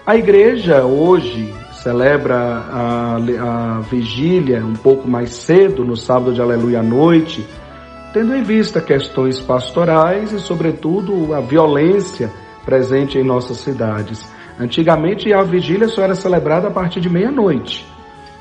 A 0.05 0.15
igreja 0.15 0.83
hoje 0.85 1.53
celebra 1.83 2.35
a, 2.37 3.15
a 3.15 3.79
vigília 3.81 4.65
um 4.65 4.73
pouco 4.73 5.07
mais 5.07 5.29
cedo, 5.29 5.85
no 5.85 5.95
sábado 5.95 6.33
de 6.33 6.41
aleluia 6.41 6.79
à 6.79 6.83
noite, 6.83 7.45
tendo 8.13 8.35
em 8.35 8.43
vista 8.43 8.81
questões 8.81 9.39
pastorais 9.39 10.33
e, 10.33 10.39
sobretudo, 10.39 11.33
a 11.33 11.39
violência 11.39 12.29
presente 12.65 13.17
em 13.17 13.23
nossas 13.23 13.57
cidades. 13.57 14.29
Antigamente 14.59 15.31
a 15.31 15.41
vigília 15.41 15.87
só 15.87 16.01
era 16.03 16.15
celebrada 16.15 16.67
a 16.67 16.71
partir 16.71 16.99
de 16.99 17.09
meia-noite, 17.09 17.87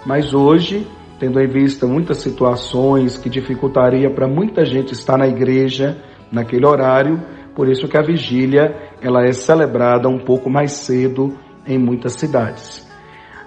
mas 0.05 0.35
hoje, 0.35 0.85
tendo 1.21 1.41
em 1.41 1.47
vista 1.47 1.87
muitas 1.87 2.19
situações 2.19 3.17
que 3.17 3.31
dificultaria 3.31 4.11
para 4.11 4.27
muita 4.27 4.65
gente 4.65 4.95
estar 4.95 5.17
na 5.17 5.29
igreja 5.29 5.97
naquele 6.33 6.67
horário, 6.67 7.23
por 7.55 7.69
isso 7.69 7.87
que 7.87 7.97
a 7.97 8.03
vigília 8.03 8.75
ela 9.01 9.25
é 9.25 9.33
celebrada 9.33 10.09
um 10.09 10.19
pouco 10.19 10.51
mais 10.51 10.73
cedo 10.73 11.37
em 11.65 11.79
muitas 11.79 12.15
cidades. 12.15 12.88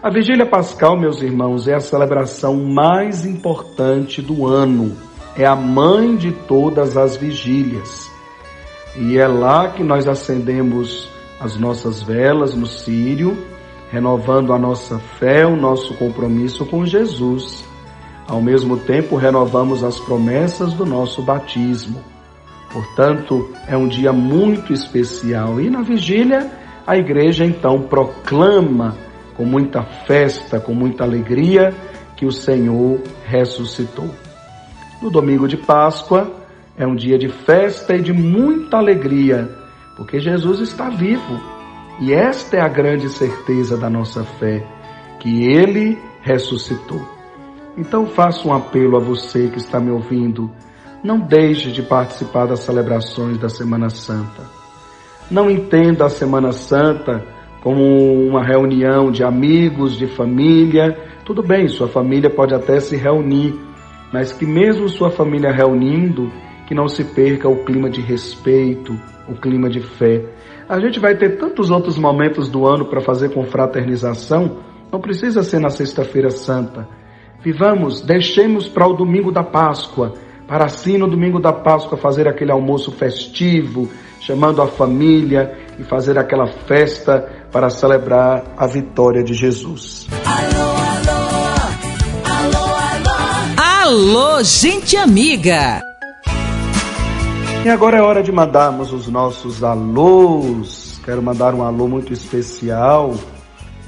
A 0.03 0.09
Vigília 0.09 0.47
Pascal, 0.47 0.97
meus 0.97 1.21
irmãos, 1.21 1.67
é 1.67 1.75
a 1.75 1.79
celebração 1.79 2.55
mais 2.55 3.23
importante 3.23 4.19
do 4.19 4.47
ano. 4.47 4.97
É 5.37 5.45
a 5.45 5.55
mãe 5.55 6.15
de 6.15 6.31
todas 6.31 6.97
as 6.97 7.15
vigílias. 7.15 8.09
E 8.97 9.19
é 9.19 9.27
lá 9.27 9.69
que 9.69 9.83
nós 9.83 10.07
acendemos 10.07 11.07
as 11.39 11.55
nossas 11.55 12.01
velas 12.01 12.55
no 12.55 12.65
Sírio, 12.65 13.37
renovando 13.91 14.53
a 14.53 14.57
nossa 14.57 14.97
fé, 15.19 15.45
o 15.45 15.55
nosso 15.55 15.93
compromisso 15.93 16.65
com 16.65 16.83
Jesus. 16.83 17.63
Ao 18.27 18.41
mesmo 18.41 18.77
tempo, 18.77 19.15
renovamos 19.15 19.83
as 19.83 19.99
promessas 19.99 20.73
do 20.73 20.83
nosso 20.83 21.21
batismo. 21.21 22.03
Portanto, 22.73 23.51
é 23.67 23.77
um 23.77 23.87
dia 23.87 24.11
muito 24.11 24.73
especial. 24.73 25.61
E 25.61 25.69
na 25.69 25.83
vigília, 25.83 26.49
a 26.87 26.97
igreja 26.97 27.45
então 27.45 27.83
proclama 27.83 29.10
com 29.35 29.45
muita 29.45 29.83
festa, 29.83 30.59
com 30.59 30.73
muita 30.73 31.03
alegria, 31.03 31.73
que 32.15 32.25
o 32.25 32.31
Senhor 32.31 33.01
ressuscitou. 33.25 34.09
No 35.01 35.09
domingo 35.09 35.47
de 35.47 35.57
Páscoa 35.57 36.31
é 36.77 36.85
um 36.85 36.95
dia 36.95 37.17
de 37.17 37.29
festa 37.29 37.95
e 37.95 38.01
de 38.01 38.13
muita 38.13 38.77
alegria, 38.77 39.49
porque 39.97 40.19
Jesus 40.19 40.59
está 40.59 40.89
vivo. 40.89 41.39
E 41.99 42.13
esta 42.13 42.57
é 42.57 42.61
a 42.61 42.67
grande 42.67 43.09
certeza 43.09 43.77
da 43.77 43.89
nossa 43.89 44.23
fé, 44.23 44.65
que 45.19 45.45
ele 45.45 45.97
ressuscitou. 46.21 47.01
Então 47.77 48.05
faço 48.05 48.49
um 48.49 48.53
apelo 48.53 48.97
a 48.97 48.99
você 48.99 49.47
que 49.47 49.57
está 49.57 49.79
me 49.79 49.91
ouvindo, 49.91 50.51
não 51.03 51.19
deixe 51.19 51.71
de 51.71 51.81
participar 51.81 52.45
das 52.45 52.59
celebrações 52.59 53.37
da 53.37 53.49
Semana 53.49 53.89
Santa. 53.89 54.43
Não 55.29 55.49
entenda 55.49 56.05
a 56.05 56.09
Semana 56.09 56.51
Santa 56.51 57.25
como 57.61 58.27
uma 58.27 58.43
reunião 58.43 59.11
de 59.11 59.23
amigos, 59.23 59.97
de 59.97 60.07
família. 60.07 60.97
Tudo 61.23 61.43
bem, 61.43 61.67
sua 61.67 61.87
família 61.87 62.29
pode 62.29 62.53
até 62.53 62.79
se 62.79 62.97
reunir, 62.97 63.55
mas 64.11 64.33
que 64.33 64.45
mesmo 64.45 64.89
sua 64.89 65.11
família 65.11 65.51
reunindo, 65.51 66.31
que 66.67 66.75
não 66.75 66.87
se 66.87 67.03
perca 67.03 67.47
o 67.47 67.63
clima 67.63 67.89
de 67.89 68.01
respeito, 68.01 68.99
o 69.27 69.35
clima 69.35 69.69
de 69.69 69.79
fé. 69.79 70.25
A 70.67 70.79
gente 70.79 70.99
vai 70.99 71.15
ter 71.15 71.37
tantos 71.37 71.69
outros 71.69 71.97
momentos 71.97 72.49
do 72.49 72.65
ano 72.65 72.85
para 72.85 73.01
fazer 73.01 73.29
confraternização, 73.33 74.57
não 74.91 74.99
precisa 74.99 75.43
ser 75.43 75.59
na 75.59 75.69
Sexta-feira 75.69 76.31
Santa. 76.31 76.87
Vivamos, 77.41 78.01
deixemos 78.01 78.67
para 78.67 78.87
o 78.87 78.93
domingo 78.93 79.31
da 79.31 79.43
Páscoa, 79.43 80.13
para 80.47 80.65
assim 80.65 80.97
no 80.97 81.07
domingo 81.07 81.39
da 81.39 81.53
Páscoa 81.53 81.97
fazer 81.97 82.27
aquele 82.27 82.51
almoço 82.51 82.91
festivo, 82.91 83.89
chamando 84.19 84.61
a 84.61 84.67
família 84.67 85.57
e 85.79 85.83
fazer 85.83 86.17
aquela 86.17 86.47
festa 86.47 87.40
para 87.51 87.69
celebrar 87.69 88.43
a 88.57 88.65
vitória 88.65 89.23
de 89.23 89.33
Jesus. 89.33 90.07
Alô, 90.25 90.71
alô, 90.95 91.21
alô, 92.25 92.65
alô, 93.57 94.25
alô, 94.27 94.43
gente 94.43 94.95
amiga! 94.95 95.81
E 97.63 97.69
agora 97.69 97.97
é 97.97 98.01
hora 98.01 98.23
de 98.23 98.31
mandarmos 98.31 98.91
os 98.91 99.07
nossos 99.07 99.63
alôs. 99.63 100.99
Quero 101.05 101.21
mandar 101.21 101.53
um 101.53 101.61
alô 101.61 101.87
muito 101.87 102.11
especial 102.11 103.13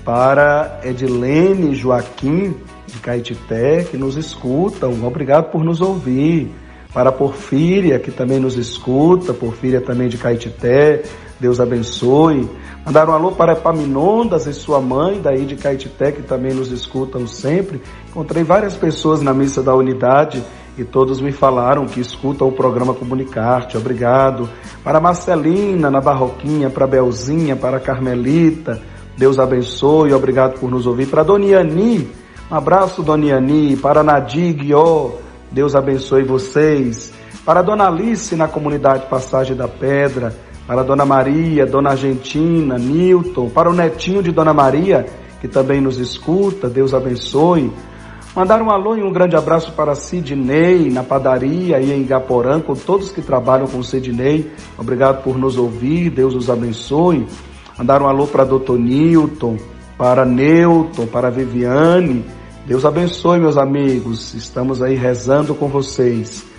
para 0.05 0.79
Edilene 0.83 1.73
Joaquim 1.73 2.55
de 2.85 2.99
Caetité, 2.99 3.83
que 3.83 3.97
nos 3.97 4.15
escutam. 4.15 5.03
Obrigado 5.03 5.49
por 5.49 5.63
nos 5.63 5.81
ouvir. 5.81 6.51
Para 6.93 7.09
a 7.09 7.11
Porfíria, 7.11 7.97
que 7.97 8.11
também 8.11 8.39
nos 8.39 8.55
escuta, 8.55 9.33
Porfíria 9.33 9.81
também 9.81 10.07
de 10.07 10.17
Caetité, 10.19 11.01
Deus 11.43 11.59
abençoe. 11.59 12.49
Mandar 12.85 13.09
um 13.09 13.11
alô 13.11 13.33
para 13.33 13.51
Epaminondas 13.51 14.47
e 14.47 14.53
sua 14.53 14.79
mãe, 14.79 15.19
daí 15.21 15.43
de 15.45 15.57
Caetité, 15.57 16.09
que 16.09 16.21
também 16.21 16.53
nos 16.53 16.71
escutam 16.71 17.27
sempre. 17.27 17.81
Encontrei 18.07 18.45
várias 18.45 18.75
pessoas 18.75 19.21
na 19.21 19.33
missa 19.33 19.61
da 19.61 19.75
unidade 19.75 20.41
e 20.77 20.85
todos 20.85 21.19
me 21.19 21.33
falaram 21.33 21.85
que 21.85 21.99
escutam 21.99 22.47
o 22.47 22.51
programa 22.53 22.93
Comunicarte. 22.93 23.75
Obrigado. 23.75 24.49
Para 24.85 25.01
Marcelina, 25.01 25.91
na 25.91 25.99
Barroquinha, 25.99 26.69
para 26.69 26.87
Belzinha, 26.87 27.57
para 27.57 27.77
Carmelita, 27.77 28.81
Deus 29.17 29.37
abençoe, 29.37 30.13
obrigado 30.13 30.57
por 30.61 30.71
nos 30.71 30.87
ouvir. 30.87 31.07
Para 31.07 31.23
Doniani, 31.23 32.09
um 32.49 32.55
abraço, 32.55 33.03
Doniani. 33.03 33.75
Para 33.75 34.01
Nadig, 34.01 34.73
ó, 34.73 35.09
Deus 35.51 35.75
abençoe 35.75 36.23
vocês. 36.23 37.11
Para 37.45 37.61
Dona 37.61 37.89
Alice, 37.89 38.33
na 38.33 38.47
comunidade 38.47 39.07
Passagem 39.07 39.57
da 39.57 39.67
Pedra. 39.67 40.33
Para 40.65 40.83
Dona 40.83 41.05
Maria, 41.05 41.65
Dona 41.65 41.91
Argentina, 41.91 42.77
Newton. 42.77 43.49
Para 43.49 43.69
o 43.69 43.73
netinho 43.73 44.23
de 44.23 44.31
Dona 44.31 44.53
Maria, 44.53 45.05
que 45.41 45.47
também 45.47 45.81
nos 45.81 45.97
escuta, 45.97 46.69
Deus 46.69 46.93
abençoe. 46.93 47.71
Mandar 48.35 48.61
um 48.61 48.71
alô 48.71 48.95
e 48.95 49.03
um 49.03 49.11
grande 49.11 49.35
abraço 49.35 49.73
para 49.73 49.93
Sidney, 49.93 50.89
na 50.89 51.03
padaria 51.03 51.79
e 51.79 51.91
em 51.91 52.03
Gaporã, 52.03 52.59
com 52.59 52.73
todos 52.73 53.11
que 53.11 53.21
trabalham 53.21 53.67
com 53.67 53.83
Sidney. 53.83 54.51
Obrigado 54.77 55.21
por 55.21 55.37
nos 55.37 55.57
ouvir, 55.57 56.09
Deus 56.09 56.33
os 56.33 56.49
abençoe. 56.49 57.27
Mandar 57.77 58.01
um 58.01 58.07
alô 58.07 58.25
para 58.25 58.43
Doutor 58.43 58.79
Newton, 58.79 59.57
para 59.97 60.25
Newton, 60.25 61.05
para 61.05 61.29
Viviane. 61.29 62.25
Deus 62.65 62.85
abençoe, 62.85 63.39
meus 63.39 63.57
amigos. 63.57 64.33
Estamos 64.33 64.81
aí 64.81 64.95
rezando 64.95 65.53
com 65.53 65.67
vocês. 65.67 66.52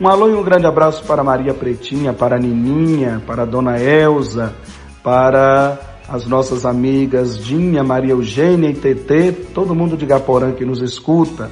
Um 0.00 0.06
alô 0.06 0.28
e 0.28 0.34
um 0.34 0.44
grande 0.44 0.64
abraço 0.64 1.02
para 1.02 1.24
Maria 1.24 1.52
Pretinha, 1.52 2.12
para 2.12 2.38
Nininha, 2.38 3.20
para 3.26 3.44
Dona 3.44 3.80
Elza, 3.82 4.54
para 5.02 5.76
as 6.08 6.24
nossas 6.24 6.64
amigas 6.64 7.36
Dinha, 7.36 7.82
Maria 7.82 8.12
Eugênia 8.12 8.70
e 8.70 8.74
Tetê, 8.74 9.32
todo 9.32 9.74
mundo 9.74 9.96
de 9.96 10.06
Gaporã 10.06 10.52
que 10.52 10.64
nos 10.64 10.80
escuta, 10.80 11.50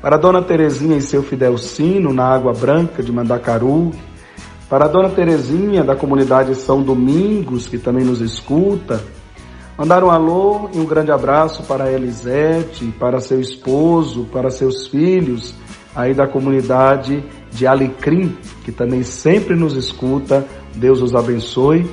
para 0.00 0.16
Dona 0.16 0.40
Terezinha 0.40 0.96
e 0.98 1.02
seu 1.02 1.20
Fidelcino, 1.24 2.12
na 2.12 2.32
Água 2.32 2.52
Branca 2.52 3.02
de 3.02 3.10
Mandacaru, 3.10 3.90
para 4.68 4.86
Dona 4.86 5.08
Terezinha 5.08 5.82
da 5.82 5.96
comunidade 5.96 6.54
São 6.54 6.80
Domingos, 6.80 7.66
que 7.66 7.76
também 7.76 8.04
nos 8.04 8.20
escuta, 8.20 9.02
mandar 9.76 10.04
um 10.04 10.10
alô 10.10 10.70
e 10.72 10.78
um 10.78 10.84
grande 10.84 11.10
abraço 11.10 11.64
para 11.64 11.86
a 11.86 11.92
Elisete, 11.92 12.84
para 13.00 13.18
seu 13.18 13.40
esposo, 13.40 14.28
para 14.32 14.48
seus 14.48 14.86
filhos, 14.86 15.56
aí 15.94 16.14
da 16.14 16.26
comunidade 16.26 17.24
de 17.52 17.66
Alecrim, 17.66 18.36
que 18.64 18.72
também 18.72 19.02
sempre 19.02 19.56
nos 19.56 19.76
escuta, 19.76 20.46
Deus 20.74 21.02
os 21.02 21.14
abençoe. 21.14 21.88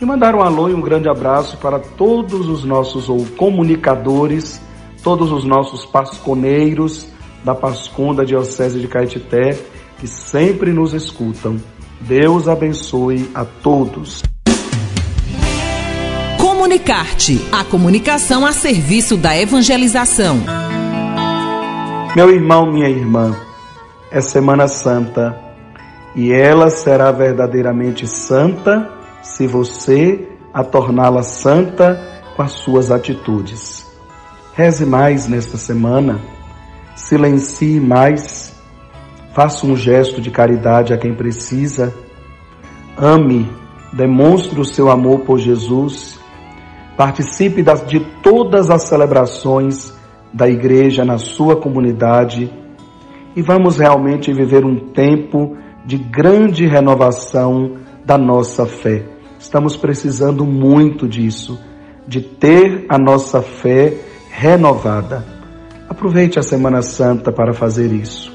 E 0.00 0.04
mandar 0.04 0.34
um 0.34 0.42
alô 0.42 0.68
e 0.68 0.74
um 0.74 0.80
grande 0.80 1.08
abraço 1.08 1.56
para 1.56 1.78
todos 1.78 2.48
os 2.48 2.64
nossos 2.64 3.08
ou 3.08 3.24
comunicadores, 3.36 4.60
todos 5.02 5.32
os 5.32 5.44
nossos 5.44 5.84
pasconeiros 5.84 7.08
da 7.44 7.54
Pascom 7.54 8.14
da 8.14 8.24
Diocese 8.24 8.80
de 8.80 8.86
Caetité, 8.86 9.58
que 9.98 10.06
sempre 10.06 10.72
nos 10.72 10.94
escutam. 10.94 11.56
Deus 12.00 12.46
abençoe 12.46 13.28
a 13.34 13.44
todos. 13.44 14.22
Comunicarte, 16.38 17.40
a 17.50 17.64
comunicação 17.64 18.46
a 18.46 18.52
serviço 18.52 19.16
da 19.16 19.36
evangelização. 19.36 20.38
Meu 22.16 22.30
irmão, 22.30 22.72
minha 22.72 22.88
irmã, 22.88 23.36
é 24.10 24.20
Semana 24.22 24.66
Santa 24.66 25.38
e 26.16 26.32
ela 26.32 26.70
será 26.70 27.12
verdadeiramente 27.12 28.06
santa 28.06 28.90
se 29.22 29.46
você 29.46 30.26
a 30.52 30.64
torná-la 30.64 31.22
santa 31.22 32.00
com 32.34 32.42
as 32.42 32.52
suas 32.52 32.90
atitudes. 32.90 33.86
Reze 34.54 34.86
mais 34.86 35.28
nesta 35.28 35.58
semana, 35.58 36.18
silencie 36.96 37.78
mais, 37.78 38.54
faça 39.34 39.66
um 39.66 39.76
gesto 39.76 40.20
de 40.20 40.30
caridade 40.30 40.94
a 40.94 40.98
quem 40.98 41.14
precisa, 41.14 41.94
ame, 42.96 43.48
demonstre 43.92 44.58
o 44.58 44.64
seu 44.64 44.90
amor 44.90 45.20
por 45.20 45.38
Jesus, 45.38 46.18
participe 46.96 47.62
das, 47.62 47.86
de 47.86 48.00
todas 48.22 48.70
as 48.70 48.84
celebrações 48.84 49.97
da 50.32 50.48
igreja 50.48 51.04
na 51.04 51.18
sua 51.18 51.56
comunidade 51.56 52.50
e 53.34 53.42
vamos 53.42 53.78
realmente 53.78 54.32
viver 54.32 54.64
um 54.64 54.90
tempo 54.90 55.56
de 55.84 55.96
grande 55.96 56.66
renovação 56.66 57.76
da 58.04 58.18
nossa 58.18 58.66
fé. 58.66 59.04
Estamos 59.38 59.76
precisando 59.76 60.44
muito 60.44 61.06
disso, 61.06 61.58
de 62.06 62.20
ter 62.20 62.84
a 62.88 62.98
nossa 62.98 63.40
fé 63.40 63.94
renovada. 64.30 65.24
Aproveite 65.88 66.38
a 66.38 66.42
Semana 66.42 66.82
Santa 66.82 67.30
para 67.30 67.54
fazer 67.54 67.92
isso. 67.92 68.32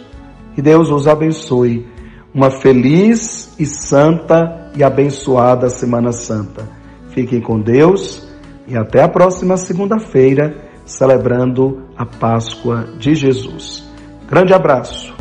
E 0.57 0.61
Deus 0.61 0.89
os 0.89 1.07
abençoe. 1.07 1.85
Uma 2.33 2.49
feliz 2.49 3.53
e 3.59 3.65
santa 3.65 4.71
e 4.75 4.83
abençoada 4.83 5.69
Semana 5.69 6.11
Santa. 6.11 6.67
Fiquem 7.09 7.41
com 7.41 7.59
Deus 7.59 8.27
e 8.67 8.77
até 8.77 9.03
a 9.03 9.09
próxima 9.09 9.57
segunda-feira, 9.57 10.55
celebrando 10.85 11.83
a 11.97 12.05
Páscoa 12.05 12.85
de 12.97 13.15
Jesus. 13.15 13.83
Grande 14.27 14.53
abraço. 14.53 15.13